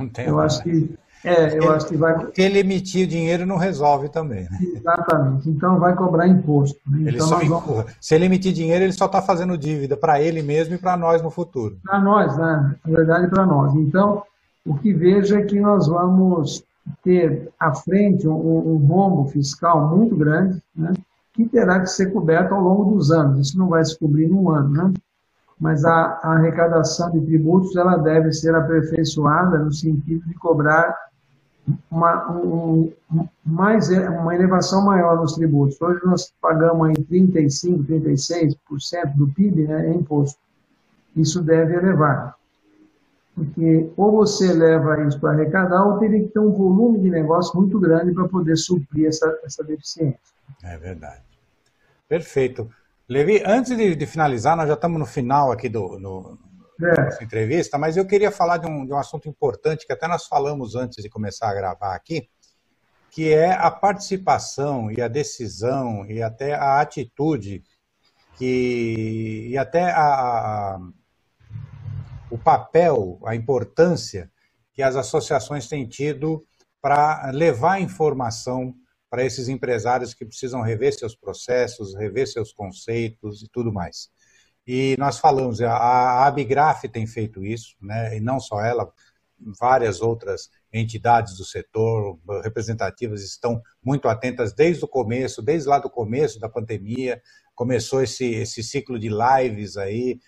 Então, 0.00 0.24
eu 0.24 0.38
acho 0.38 0.62
que 0.62 0.96
é, 1.24 1.58
eu 1.58 1.62
ele, 1.64 1.68
acho 1.70 1.88
que 1.88 1.96
vai. 1.96 2.28
Ele 2.38 2.60
emitir 2.60 3.08
dinheiro 3.08 3.44
não 3.44 3.56
resolve 3.56 4.08
também. 4.08 4.44
Né? 4.44 4.58
Exatamente. 4.76 5.50
Então 5.50 5.80
vai 5.80 5.96
cobrar 5.96 6.28
imposto. 6.28 6.78
Né? 6.86 7.08
Ele 7.08 7.16
então, 7.16 7.26
só 7.26 7.38
vamos... 7.40 7.86
Se 8.00 8.14
ele 8.14 8.26
emitir 8.26 8.52
dinheiro, 8.52 8.84
ele 8.84 8.92
só 8.92 9.06
está 9.06 9.20
fazendo 9.20 9.58
dívida 9.58 9.96
para 9.96 10.22
ele 10.22 10.40
mesmo 10.40 10.76
e 10.76 10.78
para 10.78 10.96
nós 10.96 11.20
no 11.20 11.32
futuro. 11.32 11.78
Para 11.82 11.98
nós, 11.98 12.36
né? 12.38 12.76
Na 12.86 12.96
verdade, 12.96 13.26
para 13.26 13.44
nós. 13.44 13.74
Então, 13.74 14.22
o 14.64 14.78
que 14.78 14.92
vejo 14.92 15.36
é 15.36 15.42
que 15.42 15.58
nós 15.58 15.88
vamos 15.88 16.62
ter 17.02 17.50
à 17.58 17.74
frente 17.74 18.26
um, 18.28 18.32
um 18.32 18.76
rombo 18.76 19.28
fiscal 19.30 19.88
muito 19.96 20.16
grande, 20.16 20.62
né? 20.74 20.92
que 21.32 21.46
terá 21.46 21.80
que 21.80 21.86
ser 21.86 22.12
coberto 22.12 22.54
ao 22.54 22.60
longo 22.60 22.94
dos 22.94 23.10
anos. 23.10 23.48
Isso 23.48 23.58
não 23.58 23.68
vai 23.68 23.84
se 23.84 23.98
cobrir 23.98 24.26
num 24.26 24.48
ano, 24.48 24.70
né? 24.70 24.94
Mas 25.58 25.84
a, 25.84 26.18
a 26.22 26.32
arrecadação 26.34 27.10
de 27.10 27.20
tributos 27.20 27.76
ela 27.76 27.96
deve 27.96 28.32
ser 28.32 28.54
aperfeiçoada 28.54 29.58
no 29.58 29.72
sentido 29.72 30.26
de 30.26 30.34
cobrar 30.34 30.94
uma, 31.90 32.30
um, 32.30 32.92
mais, 33.44 33.88
uma 33.88 34.34
elevação 34.34 34.84
maior 34.84 35.16
nos 35.16 35.34
tributos. 35.34 35.80
Hoje 35.80 36.00
nós 36.04 36.32
pagamos 36.40 36.88
aí 36.88 36.94
35%, 36.94 37.86
36% 37.86 39.16
do 39.16 39.28
PIB 39.28 39.66
né, 39.66 39.90
em 39.90 39.98
imposto. 39.98 40.38
Isso 41.14 41.42
deve 41.42 41.74
elevar. 41.74 42.34
Porque 43.36 43.90
ou 43.98 44.12
você 44.12 44.50
leva 44.50 45.06
isso 45.06 45.20
para 45.20 45.32
arrecadar, 45.32 45.84
ou 45.84 45.98
teria 45.98 46.22
que 46.22 46.28
ter 46.28 46.40
um 46.40 46.50
volume 46.50 46.98
de 47.00 47.10
negócio 47.10 47.54
muito 47.54 47.78
grande 47.78 48.14
para 48.14 48.26
poder 48.26 48.56
suprir 48.56 49.08
essa, 49.08 49.38
essa 49.44 49.62
deficiência. 49.62 50.18
É 50.64 50.78
verdade. 50.78 51.22
Perfeito. 52.08 52.68
Levi, 53.06 53.42
antes 53.44 53.76
de, 53.76 53.94
de 53.94 54.06
finalizar, 54.06 54.56
nós 54.56 54.66
já 54.66 54.74
estamos 54.74 54.98
no 54.98 55.04
final 55.04 55.52
aqui 55.52 55.68
do, 55.68 55.98
no, 55.98 56.38
é. 56.82 57.22
entrevista, 57.22 57.78
mas 57.78 57.96
eu 57.96 58.06
queria 58.06 58.30
falar 58.30 58.56
de 58.56 58.66
um, 58.66 58.86
de 58.86 58.92
um 58.92 58.98
assunto 58.98 59.28
importante 59.28 59.86
que 59.86 59.92
até 59.92 60.08
nós 60.08 60.26
falamos 60.26 60.74
antes 60.74 61.02
de 61.02 61.08
começar 61.08 61.50
a 61.50 61.54
gravar 61.54 61.94
aqui, 61.94 62.28
que 63.10 63.32
é 63.32 63.52
a 63.52 63.70
participação 63.70 64.90
e 64.90 65.00
a 65.00 65.08
decisão 65.08 66.04
e 66.06 66.22
até 66.22 66.54
a 66.54 66.80
atitude 66.80 67.62
que, 68.36 69.48
e 69.50 69.56
até 69.56 69.90
a, 69.90 70.02
a, 70.02 70.80
o 72.30 72.38
papel, 72.38 73.18
a 73.24 73.34
importância 73.34 74.30
que 74.72 74.82
as 74.82 74.96
associações 74.96 75.68
têm 75.68 75.86
tido 75.86 76.46
para 76.80 77.30
levar 77.32 77.80
informação 77.80 78.74
para 79.08 79.24
esses 79.24 79.48
empresários 79.48 80.12
que 80.12 80.26
precisam 80.26 80.60
rever 80.60 80.92
seus 80.92 81.14
processos, 81.14 81.94
rever 81.94 82.26
seus 82.26 82.52
conceitos 82.52 83.42
e 83.42 83.48
tudo 83.48 83.72
mais. 83.72 84.10
E 84.66 84.96
nós 84.98 85.18
falamos, 85.18 85.60
a, 85.62 86.26
Abigraf 86.26 86.84
tem 86.88 87.06
feito 87.06 87.44
isso, 87.44 87.76
né? 87.80 88.16
e 88.16 88.20
não 88.20 88.40
só 88.40 88.60
ela, 88.60 88.92
várias 89.58 90.00
outras 90.00 90.50
entidades 90.72 91.36
do 91.36 91.44
setor 91.44 92.18
representativas 92.42 93.22
estão 93.22 93.62
muito 93.82 94.08
atentas 94.08 94.52
desde 94.52 94.84
o 94.84 94.88
começo, 94.88 95.40
desde 95.40 95.68
lá 95.68 95.78
do 95.78 95.88
começo 95.88 96.40
da 96.40 96.48
pandemia, 96.48 97.22
começou 97.54 98.02
esse, 98.02 98.24
esse 98.24 98.62
ciclo 98.62 98.98
de 98.98 99.08
lives 99.08 99.76
aí? 99.76 100.18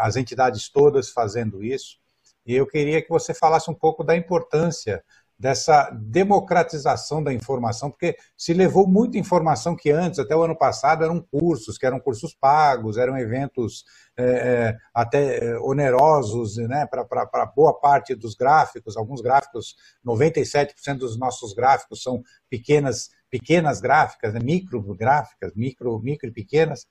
As 0.00 0.16
entidades 0.16 0.68
todas 0.68 1.10
fazendo 1.10 1.62
isso. 1.62 1.98
E 2.46 2.54
eu 2.54 2.66
queria 2.66 3.02
que 3.02 3.08
você 3.08 3.32
falasse 3.32 3.70
um 3.70 3.74
pouco 3.74 4.02
da 4.02 4.16
importância 4.16 5.02
dessa 5.40 5.88
democratização 5.90 7.22
da 7.22 7.32
informação, 7.32 7.90
porque 7.90 8.14
se 8.36 8.52
levou 8.52 8.86
muita 8.86 9.16
informação 9.16 9.74
que 9.74 9.90
antes, 9.90 10.18
até 10.18 10.36
o 10.36 10.42
ano 10.42 10.54
passado, 10.54 11.02
eram 11.02 11.18
cursos, 11.18 11.78
que 11.78 11.86
eram 11.86 11.98
cursos 11.98 12.34
pagos, 12.34 12.98
eram 12.98 13.16
eventos 13.16 13.86
é, 14.18 14.22
é 14.22 14.76
até 14.92 15.38
é, 15.38 15.58
onerosos 15.60 16.58
né, 16.58 16.86
para 16.86 17.46
boa 17.46 17.72
parte 17.72 18.14
dos 18.14 18.34
gráficos, 18.34 18.98
alguns 18.98 19.22
gráficos, 19.22 19.76
97% 20.06 20.98
dos 20.98 21.18
nossos 21.18 21.54
gráficos 21.54 22.02
são 22.02 22.22
pequenas, 22.50 23.08
pequenas 23.30 23.80
gráficas, 23.80 24.34
né, 24.34 24.40
micro 24.42 24.82
gráficas, 24.94 25.52
micro, 25.56 25.98
micro 26.00 26.28
e 26.28 26.32
pequenas, 26.32 26.86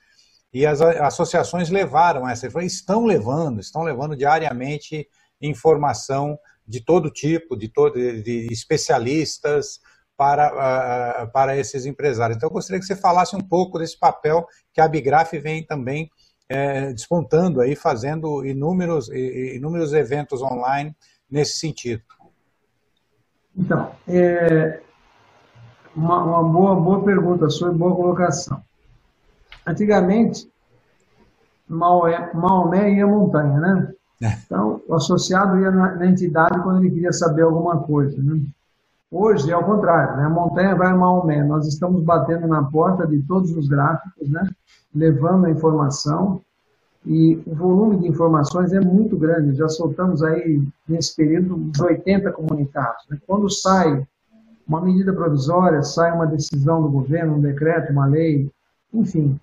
e 0.53 0.65
as 0.65 0.81
associações 0.81 1.69
levaram 1.69 2.27
essa, 2.27 2.47
estão 2.61 3.05
levando, 3.05 3.59
estão 3.59 3.83
levando 3.83 4.15
diariamente 4.15 5.07
informação 5.41 6.37
de 6.67 6.83
todo 6.83 7.09
tipo, 7.09 7.55
de, 7.55 7.67
todo, 7.67 7.93
de 7.95 8.47
especialistas 8.51 9.79
para, 10.17 11.23
uh, 11.23 11.31
para 11.31 11.55
esses 11.57 11.85
empresários. 11.85 12.35
Então, 12.37 12.49
eu 12.49 12.53
gostaria 12.53 12.79
que 12.79 12.85
você 12.85 12.95
falasse 12.95 13.35
um 13.35 13.41
pouco 13.41 13.79
desse 13.79 13.97
papel 13.97 14.45
que 14.73 14.81
a 14.81 14.85
Abigraf 14.85 15.31
vem 15.39 15.65
também 15.65 16.09
é, 16.49 16.91
despontando 16.91 17.61
aí, 17.61 17.75
fazendo 17.75 18.43
inúmeros, 18.45 19.07
inúmeros 19.09 19.93
eventos 19.93 20.41
online 20.41 20.95
nesse 21.29 21.59
sentido. 21.59 22.01
Então, 23.55 23.91
é 24.07 24.81
uma, 25.95 26.23
uma 26.23 26.43
boa, 26.43 26.75
boa 26.75 27.03
pergunta 27.03 27.49
sua 27.49 27.71
boa 27.71 27.95
colocação. 27.95 28.63
Antigamente, 29.65 30.49
Maomé, 31.67 32.31
Maomé 32.33 32.93
ia 32.93 33.05
à 33.05 33.07
montanha, 33.07 33.59
né? 33.59 33.93
É. 34.21 34.37
Então, 34.45 34.81
o 34.87 34.95
associado 34.95 35.59
ia 35.59 35.71
na, 35.71 35.95
na, 35.95 36.07
entidade 36.07 36.61
quando 36.61 36.81
ele 36.81 36.91
queria 36.91 37.13
saber 37.13 37.43
alguma 37.43 37.79
coisa. 37.79 38.21
Né? 38.21 38.41
Hoje 39.11 39.49
é 39.51 39.55
o 39.55 39.63
contrário, 39.63 40.17
né? 40.17 40.25
a 40.25 40.29
montanha 40.29 40.75
vai 40.75 40.89
a 40.89 40.95
Maomé. 40.95 41.43
Nós 41.43 41.67
estamos 41.67 42.03
batendo 42.03 42.47
na 42.47 42.63
porta 42.63 43.07
de 43.07 43.21
todos 43.21 43.55
os 43.55 43.67
gráficos, 43.67 44.29
né? 44.29 44.49
levando 44.93 45.45
a 45.45 45.51
informação, 45.51 46.41
e 47.05 47.41
o 47.45 47.55
volume 47.55 47.97
de 47.97 48.07
informações 48.07 48.73
é 48.73 48.79
muito 48.81 49.17
grande. 49.17 49.55
Já 49.55 49.69
soltamos 49.69 50.21
aí, 50.21 50.61
nesse 50.87 51.15
período, 51.15 51.55
uns 51.55 51.79
80 51.79 52.31
comunicados. 52.33 53.05
Né? 53.09 53.17
Quando 53.25 53.49
sai 53.49 54.05
uma 54.67 54.81
medida 54.81 55.13
provisória, 55.13 55.81
sai 55.81 56.11
uma 56.11 56.27
decisão 56.27 56.81
do 56.81 56.89
governo, 56.89 57.35
um 57.35 57.41
decreto, 57.41 57.91
uma 57.91 58.05
lei, 58.05 58.51
enfim, 58.93 59.39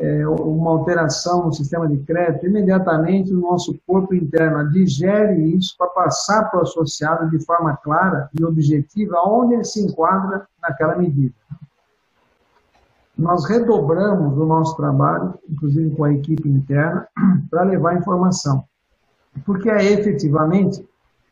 é, 0.00 0.26
uma 0.26 0.70
alteração 0.70 1.46
no 1.46 1.52
sistema 1.52 1.88
de 1.88 1.98
crédito, 1.98 2.46
imediatamente 2.46 3.32
o 3.32 3.40
nosso 3.40 3.78
corpo 3.86 4.14
interno 4.14 4.70
digere 4.70 5.54
isso 5.54 5.74
para 5.76 5.88
passar 5.88 6.50
para 6.50 6.60
o 6.60 6.62
associado 6.62 7.28
de 7.30 7.44
forma 7.44 7.76
clara 7.76 8.30
e 8.38 8.44
objetiva 8.44 9.22
onde 9.26 9.54
ele 9.54 9.64
se 9.64 9.84
enquadra 9.84 10.46
naquela 10.62 10.96
medida. 10.96 11.34
Nós 13.16 13.44
redobramos 13.46 14.38
o 14.38 14.46
nosso 14.46 14.76
trabalho, 14.76 15.34
inclusive 15.48 15.94
com 15.96 16.04
a 16.04 16.12
equipe 16.12 16.48
interna, 16.48 17.06
para 17.50 17.64
levar 17.64 17.96
informação. 17.96 18.64
Porque 19.44 19.68
é 19.68 19.92
efetivamente 19.92 20.86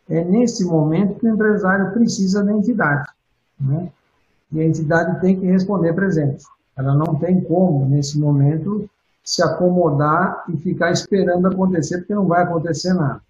é 0.08 0.24
nesse 0.24 0.64
momento 0.64 1.18
que 1.18 1.26
o 1.26 1.34
empresário 1.34 1.92
precisa 1.92 2.44
da 2.44 2.52
entidade. 2.52 3.08
Né? 3.60 3.90
E 4.52 4.60
a 4.60 4.64
entidade 4.64 5.20
tem 5.20 5.38
que 5.38 5.46
responder 5.46 5.92
presente. 5.92 6.44
Ela 6.76 6.94
não 6.94 7.14
tem 7.14 7.40
como, 7.40 7.86
nesse 7.86 8.18
momento, 8.18 8.88
se 9.24 9.42
acomodar 9.42 10.44
e 10.48 10.56
ficar 10.58 10.92
esperando 10.92 11.48
acontecer, 11.48 11.98
porque 11.98 12.14
não 12.14 12.26
vai 12.26 12.42
acontecer 12.42 12.92
nada. 12.94 13.20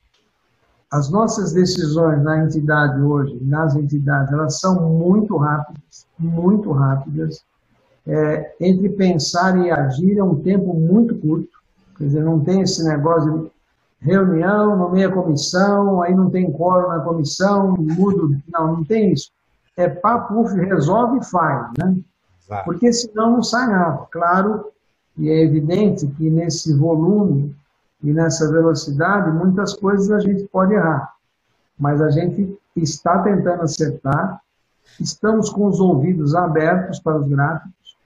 As 0.91 1.11
nossas 1.11 1.53
decisões 1.53 2.23
na 2.23 2.45
entidade 2.45 3.01
hoje, 3.01 3.39
nas 3.43 3.75
entidades, 3.75 4.33
elas 4.33 4.61
são 4.61 4.89
muito 4.89 5.37
rápidas, 5.37 6.07
muito 6.19 6.71
rápidas. 6.73 7.45
É, 8.07 8.55
entre 8.61 8.89
pensar 8.91 9.59
e 9.59 9.71
agir 9.71 10.19
é 10.19 10.23
um 10.23 10.37
tempo 10.37 10.75
muito 10.75 11.17
curto. 11.17 11.49
Quer 11.99 12.05
dizer, 12.05 12.23
não 12.23 12.41
tem 12.41 12.61
esse 12.61 12.85
negócio 12.85 13.33
de 13.33 13.51
reunião, 14.01 14.77
nomeia 14.77 15.11
comissão, 15.11 16.03
aí 16.03 16.15
não 16.15 16.31
tem 16.31 16.53
quórum 16.53 16.89
na 16.89 17.01
comissão, 17.01 17.75
mudo. 17.77 18.37
Não, 18.53 18.77
não 18.77 18.85
tem 18.85 19.13
isso. 19.13 19.31
É 19.77 19.89
papo, 19.89 20.43
resolve 20.43 21.19
e 21.19 21.25
faz, 21.25 21.73
né? 21.79 21.97
Porque 22.65 22.93
senão 22.93 23.33
não 23.33 23.43
sai 23.43 23.69
nada. 23.69 24.07
Claro, 24.11 24.73
e 25.17 25.31
é 25.31 25.43
evidente 25.43 26.07
que 26.07 26.31
nesse 26.31 26.73
volume 26.75 27.55
e 28.03 28.13
nessa 28.13 28.51
velocidade, 28.51 29.31
muitas 29.33 29.75
coisas 29.75 30.11
a 30.11 30.21
gente 30.21 30.45
pode 30.49 30.75
errar. 30.75 31.15
Mas 31.79 32.01
a 32.01 32.11
gente 32.11 32.57
está 32.77 33.23
tentando 33.23 33.63
acertar, 33.63 34.41
estamos 35.01 35.51
com 35.51 35.67
os 35.67 35.81
ouvidos 35.81 36.35
abertos 36.35 37.01
para 37.01 37.19
os 37.19 37.29
gráficos? 37.29 37.97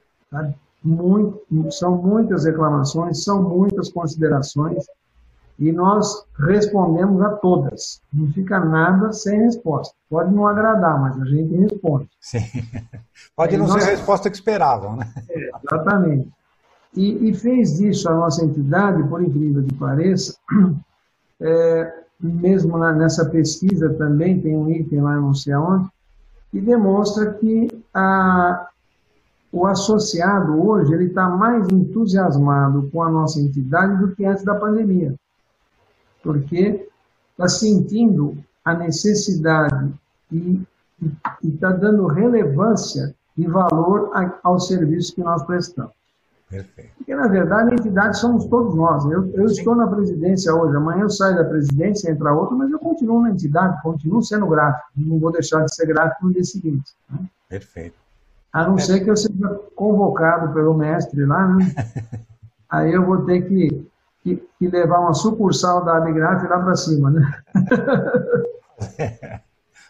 Muito, 0.82 1.42
são 1.70 1.96
muitas 1.96 2.44
reclamações, 2.44 3.22
são 3.22 3.42
muitas 3.42 3.92
considerações, 3.92 4.86
e 5.60 5.70
nós 5.70 6.24
respondemos 6.38 7.20
a 7.20 7.28
todas. 7.32 8.00
Não 8.10 8.32
fica 8.32 8.58
nada 8.58 9.12
sem 9.12 9.40
resposta. 9.40 9.94
Pode 10.08 10.34
não 10.34 10.46
agradar, 10.46 10.98
mas 10.98 11.20
a 11.20 11.24
gente 11.26 11.54
responde. 11.54 12.08
Sim. 12.18 12.40
Pode 13.36 13.58
não 13.58 13.66
nós... 13.66 13.82
ser 13.82 13.90
a 13.90 13.92
resposta 13.92 14.30
que 14.30 14.36
esperavam, 14.36 14.96
né? 14.96 15.12
É, 15.28 15.50
exatamente. 15.62 16.30
E, 16.96 17.28
e, 17.28 17.34
fez 17.34 17.76
disso 17.76 18.08
a 18.08 18.14
nossa 18.14 18.42
entidade, 18.42 19.06
por 19.06 19.22
incrível 19.22 19.62
que 19.62 19.74
pareça, 19.74 20.34
é, 21.40 21.94
mesmo 22.18 22.78
na, 22.78 22.92
nessa 22.92 23.26
pesquisa 23.26 23.92
também 23.94 24.40
tem 24.40 24.56
um 24.56 24.68
item 24.70 25.02
lá, 25.02 25.14
não 25.16 25.34
sei 25.34 25.52
aonde, 25.52 25.88
que 26.50 26.60
demonstra 26.60 27.34
que 27.34 27.68
a, 27.94 28.66
o 29.52 29.66
associado 29.66 30.66
hoje 30.66 30.92
ele 30.92 31.04
está 31.04 31.28
mais 31.28 31.68
entusiasmado 31.68 32.88
com 32.90 33.02
a 33.02 33.10
nossa 33.10 33.38
entidade 33.38 33.98
do 33.98 34.16
que 34.16 34.24
antes 34.24 34.42
da 34.42 34.54
pandemia 34.54 35.14
porque 36.22 36.88
está 37.32 37.48
sentindo 37.48 38.36
a 38.64 38.74
necessidade 38.74 39.92
e 40.30 40.62
está 41.42 41.70
dando 41.70 42.06
relevância 42.06 43.14
e 43.36 43.46
valor 43.46 44.10
a, 44.14 44.38
ao 44.42 44.60
serviço 44.60 45.14
que 45.14 45.22
nós 45.22 45.42
prestamos. 45.44 45.92
Perfeito. 46.48 46.90
Porque, 46.98 47.14
na 47.14 47.28
verdade, 47.28 47.70
a 47.70 47.74
entidade 47.74 48.18
somos 48.18 48.44
todos 48.46 48.74
nós. 48.74 49.04
Eu, 49.04 49.30
eu 49.34 49.46
estou 49.46 49.74
na 49.74 49.86
presidência 49.86 50.52
hoje, 50.52 50.76
amanhã 50.76 51.02
eu 51.02 51.10
saio 51.10 51.36
da 51.36 51.44
presidência, 51.44 52.10
entra 52.10 52.34
outra, 52.34 52.56
mas 52.56 52.70
eu 52.70 52.78
continuo 52.78 53.22
na 53.22 53.30
entidade, 53.30 53.80
continuo 53.82 54.20
sendo 54.20 54.48
gráfico. 54.48 54.88
Não 54.96 55.18
vou 55.18 55.30
deixar 55.30 55.64
de 55.64 55.74
ser 55.74 55.86
gráfico 55.86 56.26
no 56.26 56.32
dia 56.32 56.44
seguinte. 56.44 56.92
Né? 57.08 57.20
Perfeito. 57.48 57.94
A 58.52 58.66
não 58.66 58.74
é. 58.74 58.80
ser 58.80 59.00
que 59.00 59.08
eu 59.08 59.16
seja 59.16 59.60
convocado 59.76 60.52
pelo 60.52 60.74
mestre 60.74 61.24
lá, 61.24 61.46
né? 61.46 61.72
Aí 62.68 62.92
eu 62.92 63.06
vou 63.06 63.24
ter 63.24 63.42
que 63.42 63.88
que 64.22 64.42
levar 64.60 65.00
uma 65.00 65.14
sucursal 65.14 65.84
da 65.84 65.96
Abigraf 65.96 66.46
lá 66.46 66.58
para 66.60 66.76
cima, 66.76 67.10
né? 67.10 67.42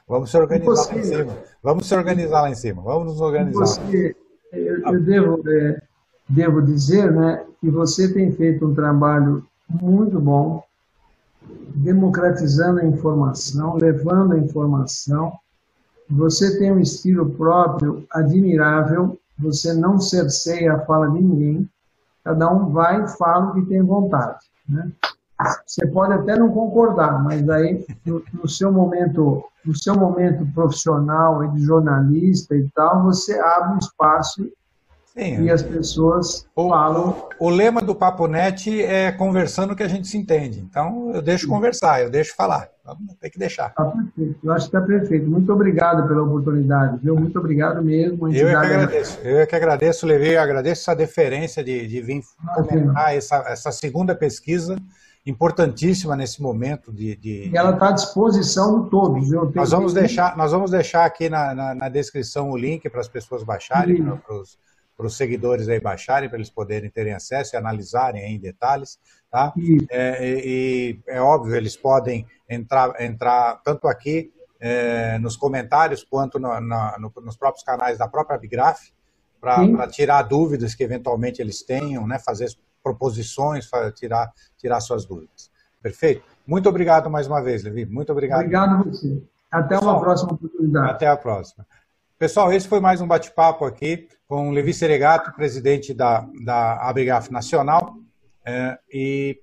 Vamos 0.09 0.31
se 0.31 0.37
organizar 0.37 0.67
você, 0.67 0.93
lá 0.93 0.99
em 0.99 1.05
cima. 1.05 1.37
Vamos 1.63 1.87
se 1.87 1.95
organizar 1.95 2.43
lá 2.43 2.51
em 2.51 2.55
cima. 2.55 2.83
Vamos 2.83 3.13
nos 3.13 3.21
organizar. 3.21 3.61
Você, 3.61 4.17
eu, 4.53 4.81
eu 4.81 5.01
devo, 5.01 5.49
é, 5.49 5.83
devo 6.29 6.61
dizer 6.63 7.13
né, 7.13 7.45
que 7.61 7.71
você 7.71 8.13
tem 8.13 8.33
feito 8.33 8.67
um 8.67 8.75
trabalho 8.75 9.47
muito 9.69 10.19
bom, 10.19 10.65
democratizando 11.77 12.81
a 12.81 12.85
informação, 12.85 13.77
levando 13.77 14.33
a 14.33 14.39
informação. 14.39 15.33
Você 16.09 16.59
tem 16.59 16.73
um 16.73 16.81
estilo 16.81 17.31
próprio 17.31 18.05
admirável, 18.11 19.17
você 19.39 19.73
não 19.73 20.01
cerceia 20.01 20.75
a 20.75 20.81
fala 20.81 21.09
de 21.09 21.23
ninguém, 21.23 21.69
Cada 22.25 22.51
um 22.53 22.71
vai 22.71 23.03
e 23.03 23.09
fala 23.09 23.47
o 23.47 23.55
que 23.55 23.63
tem 23.63 23.83
vontade. 23.83 24.39
Né? 24.69 24.91
Você 25.67 25.87
pode 25.87 26.13
até 26.13 26.39
não 26.39 26.53
concordar, 26.53 27.23
mas 27.23 27.49
aí 27.49 27.87
no, 28.05 28.23
no, 28.35 28.49
seu 28.49 28.71
momento, 28.71 29.43
no 29.65 29.75
seu 29.75 29.95
momento 29.95 30.47
profissional 30.53 31.47
de 31.49 31.61
jornalista 31.63 32.55
e 32.55 32.69
tal, 32.75 33.05
você 33.05 33.39
abre 33.39 33.75
um 33.75 33.79
espaço 33.79 34.51
Sim. 35.13 35.43
E 35.43 35.51
as 35.51 35.63
pessoas 35.63 36.47
o, 36.55 36.69
falam. 36.69 37.29
O, 37.39 37.51
lema 37.51 37.81
do 37.81 37.95
Papo 37.95 38.29
Net 38.29 38.83
é 38.83 39.11
conversando 39.11 39.75
que 39.75 39.83
a 39.83 39.89
gente 39.89 40.07
se 40.07 40.17
entende. 40.17 40.61
Então 40.61 41.11
eu 41.13 41.21
deixo 41.21 41.47
Sim. 41.47 41.51
conversar, 41.51 42.03
eu 42.03 42.11
deixo 42.11 42.35
falar. 42.37 42.69
Tem 43.21 43.31
que 43.31 43.39
deixar. 43.39 43.69
Está 43.69 43.85
perfeito. 43.85 44.39
Eu 44.43 44.53
acho 44.53 44.71
que 44.71 44.77
está 44.77 44.87
perfeito. 44.87 45.31
Muito 45.31 45.53
obrigado 45.53 46.07
pela 46.07 46.23
oportunidade, 46.23 46.99
viu? 47.03 47.15
Muito 47.17 47.39
obrigado 47.39 47.83
mesmo. 47.83 48.29
Eu 48.33 48.49
é 48.49 48.53
que 48.53 48.67
agradeço. 48.67 49.19
Eu 49.23 49.39
é 49.39 49.47
que 49.47 49.57
agradeço, 49.57 50.07
Levi, 50.07 50.33
eu 50.33 50.41
agradeço 50.41 50.83
essa 50.83 50.95
deferência 50.95 51.63
de, 51.63 51.87
de 51.87 52.01
vir 52.01 52.23
comentar 52.55 53.15
essa, 53.15 53.37
essa 53.49 53.73
segunda 53.73 54.15
pesquisa 54.15 54.77
importantíssima 55.27 56.17
nesse 56.17 56.41
momento 56.41 56.93
de. 56.93 57.17
de... 57.17 57.51
E 57.53 57.57
ela 57.57 57.73
está 57.73 57.89
à 57.89 57.93
disposição 57.93 58.85
de 58.85 58.91
todos. 58.91 59.29
Viu? 59.29 59.51
Nós 59.55 59.71
vamos 59.71 59.93
deixar, 59.93 60.37
nós 60.37 60.53
vamos 60.53 60.71
deixar 60.71 61.05
aqui 61.05 61.29
na, 61.29 61.55
na, 61.55 61.75
na 61.75 61.89
descrição 61.89 62.51
o 62.51 62.57
link 62.57 62.89
para 62.89 63.01
as 63.01 63.09
pessoas 63.09 63.43
baixarem, 63.43 64.03
para 64.03 64.35
os 64.35 64.59
para 65.01 65.07
os 65.07 65.17
seguidores 65.17 65.67
aí 65.67 65.81
baixarem, 65.81 66.29
para 66.29 66.37
eles 66.37 66.51
poderem 66.51 66.91
terem 66.91 67.15
acesso 67.15 67.57
e 67.57 67.59
analisarem 67.59 68.23
em 68.23 68.39
detalhes. 68.39 68.99
Tá? 69.31 69.51
É, 69.91 70.23
e, 70.23 71.01
é 71.09 71.23
óbvio, 71.23 71.57
eles 71.57 71.75
podem 71.75 72.27
entrar, 72.47 73.01
entrar 73.01 73.63
tanto 73.65 73.89
aqui 73.89 74.31
é, 74.61 75.19
nos 75.19 75.37
comentários 75.37 76.05
quanto 76.05 76.39
no, 76.39 76.61
na, 76.61 76.99
no, 76.99 77.11
nos 77.23 77.35
próprios 77.35 77.65
canais 77.65 77.97
da 77.97 78.07
própria 78.07 78.39
Bigraf, 78.39 78.91
para 79.41 79.89
tirar 79.89 80.21
dúvidas 80.23 80.75
que 80.75 80.85
eventualmente 80.85 81.41
eles 81.41 81.63
tenham, 81.63 82.07
né, 82.07 82.19
fazer 82.19 82.51
proposições, 82.83 83.67
para 83.67 83.91
tirar, 83.91 84.31
tirar 84.59 84.81
suas 84.81 85.07
dúvidas. 85.07 85.51
Perfeito? 85.83 86.23
Muito 86.47 86.69
obrigado 86.69 87.09
mais 87.09 87.27
uma 87.27 87.41
vez, 87.41 87.65
Levi. 87.65 87.87
Muito 87.87 88.13
obrigado. 88.13 88.41
Obrigado 88.41 88.75
a 88.75 88.83
você. 88.83 89.23
Até 89.51 89.77
Pessoal, 89.77 89.95
uma 89.95 90.01
próxima 90.01 90.33
oportunidade. 90.35 90.91
Até 90.91 91.07
a 91.07 91.17
próxima. 91.17 91.67
Pessoal, 92.21 92.53
esse 92.53 92.69
foi 92.69 92.81
mais 92.81 93.01
um 93.01 93.07
bate-papo 93.07 93.65
aqui 93.65 94.07
com 94.29 94.51
Levi 94.51 94.75
Seregato, 94.75 95.33
presidente 95.33 95.95
da, 95.95 96.29
da 96.45 96.93
Nacional. 97.31 97.95
É, 98.45 98.79
e, 98.93 99.41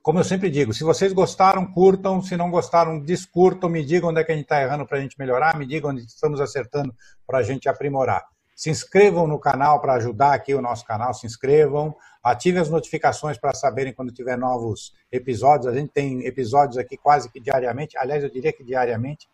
como 0.00 0.18
eu 0.18 0.24
sempre 0.24 0.48
digo, 0.48 0.72
se 0.72 0.84
vocês 0.84 1.12
gostaram, 1.12 1.70
curtam. 1.70 2.22
Se 2.22 2.34
não 2.34 2.50
gostaram, 2.50 2.98
descurtam. 2.98 3.68
Me 3.68 3.84
digam 3.84 4.08
onde 4.08 4.22
é 4.22 4.24
que 4.24 4.32
a 4.32 4.34
gente 4.34 4.44
está 4.44 4.62
errando 4.62 4.86
para 4.86 4.96
a 4.96 5.00
gente 5.02 5.18
melhorar. 5.18 5.58
Me 5.58 5.66
digam 5.66 5.90
onde 5.90 6.00
estamos 6.00 6.40
acertando 6.40 6.94
para 7.26 7.40
a 7.40 7.42
gente 7.42 7.68
aprimorar. 7.68 8.24
Se 8.56 8.70
inscrevam 8.70 9.26
no 9.26 9.38
canal 9.38 9.78
para 9.78 9.92
ajudar 9.92 10.32
aqui 10.32 10.54
o 10.54 10.62
nosso 10.62 10.86
canal. 10.86 11.12
Se 11.12 11.26
inscrevam. 11.26 11.94
Ativem 12.24 12.62
as 12.62 12.70
notificações 12.70 13.36
para 13.36 13.52
saberem 13.52 13.92
quando 13.92 14.10
tiver 14.14 14.38
novos 14.38 14.94
episódios. 15.12 15.66
A 15.66 15.74
gente 15.74 15.92
tem 15.92 16.24
episódios 16.24 16.78
aqui 16.78 16.96
quase 16.96 17.30
que 17.30 17.38
diariamente. 17.38 17.98
Aliás, 17.98 18.24
eu 18.24 18.30
diria 18.30 18.50
que 18.50 18.64
diariamente. 18.64 19.28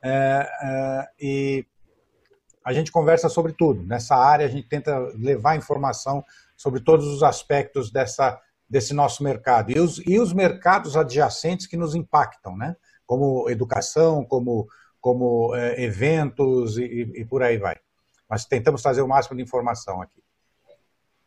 É, 0.00 0.48
é, 0.62 1.08
e 1.18 1.66
a 2.64 2.72
gente 2.72 2.90
conversa 2.90 3.28
sobre 3.28 3.52
tudo. 3.52 3.84
Nessa 3.84 4.16
área, 4.16 4.46
a 4.46 4.48
gente 4.48 4.66
tenta 4.68 4.98
levar 5.16 5.56
informação 5.56 6.24
sobre 6.56 6.80
todos 6.80 7.06
os 7.06 7.22
aspectos 7.22 7.90
dessa, 7.90 8.40
desse 8.68 8.94
nosso 8.94 9.22
mercado. 9.22 9.70
E 9.70 9.78
os, 9.78 9.98
e 10.06 10.18
os 10.18 10.32
mercados 10.32 10.96
adjacentes 10.96 11.66
que 11.66 11.76
nos 11.76 11.94
impactam, 11.94 12.56
né? 12.56 12.74
como 13.06 13.50
educação, 13.50 14.24
como, 14.24 14.66
como 14.98 15.54
é, 15.54 15.82
eventos 15.82 16.78
e, 16.78 17.12
e 17.14 17.24
por 17.26 17.42
aí 17.42 17.58
vai. 17.58 17.76
Mas 18.28 18.46
tentamos 18.46 18.80
trazer 18.80 19.02
o 19.02 19.08
máximo 19.08 19.36
de 19.36 19.42
informação 19.42 20.00
aqui. 20.00 20.22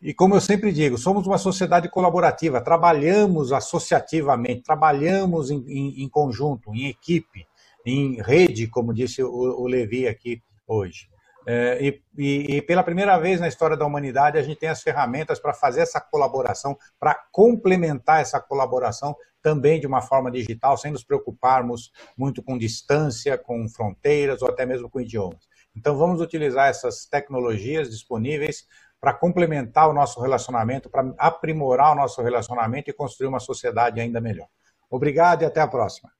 E 0.01 0.13
como 0.13 0.35
eu 0.35 0.41
sempre 0.41 0.71
digo, 0.71 0.97
somos 0.97 1.25
uma 1.25 1.39
sociedade 1.39 1.89
colaborativa, 1.89 2.61
trabalhamos 2.61 3.51
associativamente, 3.51 4.61
trabalhamos 4.61 5.49
em, 5.49 5.63
em, 5.67 6.03
em 6.03 6.09
conjunto, 6.09 6.73
em 6.73 6.87
equipe, 6.87 7.47
em 7.85 8.21
rede, 8.21 8.67
como 8.67 8.93
disse 8.93 9.23
o, 9.23 9.31
o 9.31 9.67
Levi 9.67 10.07
aqui 10.07 10.41
hoje. 10.67 11.09
É, 11.49 11.79
e, 11.81 12.57
e, 12.57 12.61
pela 12.63 12.83
primeira 12.83 13.17
vez 13.17 13.39
na 13.39 13.47
história 13.47 13.77
da 13.77 13.85
humanidade, 13.85 14.37
a 14.37 14.43
gente 14.43 14.59
tem 14.59 14.67
as 14.67 14.83
ferramentas 14.83 15.39
para 15.39 15.53
fazer 15.53 15.79
essa 15.79 16.01
colaboração, 16.01 16.77
para 16.99 17.15
complementar 17.31 18.19
essa 18.19 18.37
colaboração 18.37 19.15
também 19.41 19.79
de 19.79 19.87
uma 19.87 20.01
forma 20.01 20.29
digital, 20.29 20.77
sem 20.77 20.91
nos 20.91 21.05
preocuparmos 21.05 21.89
muito 22.17 22.43
com 22.43 22.57
distância, 22.57 23.37
com 23.37 23.65
fronteiras 23.69 24.41
ou 24.41 24.49
até 24.49 24.65
mesmo 24.65 24.89
com 24.89 24.99
idiomas. 24.99 25.47
Então, 25.73 25.97
vamos 25.97 26.19
utilizar 26.19 26.67
essas 26.67 27.05
tecnologias 27.05 27.89
disponíveis 27.89 28.67
para 28.99 29.13
complementar 29.13 29.89
o 29.89 29.93
nosso 29.93 30.19
relacionamento, 30.19 30.89
para 30.89 31.13
aprimorar 31.17 31.93
o 31.93 31.95
nosso 31.95 32.21
relacionamento 32.21 32.89
e 32.89 32.93
construir 32.93 33.27
uma 33.27 33.39
sociedade 33.39 34.01
ainda 34.01 34.19
melhor. 34.19 34.49
Obrigado 34.89 35.43
e 35.43 35.45
até 35.45 35.61
a 35.61 35.67
próxima. 35.67 36.16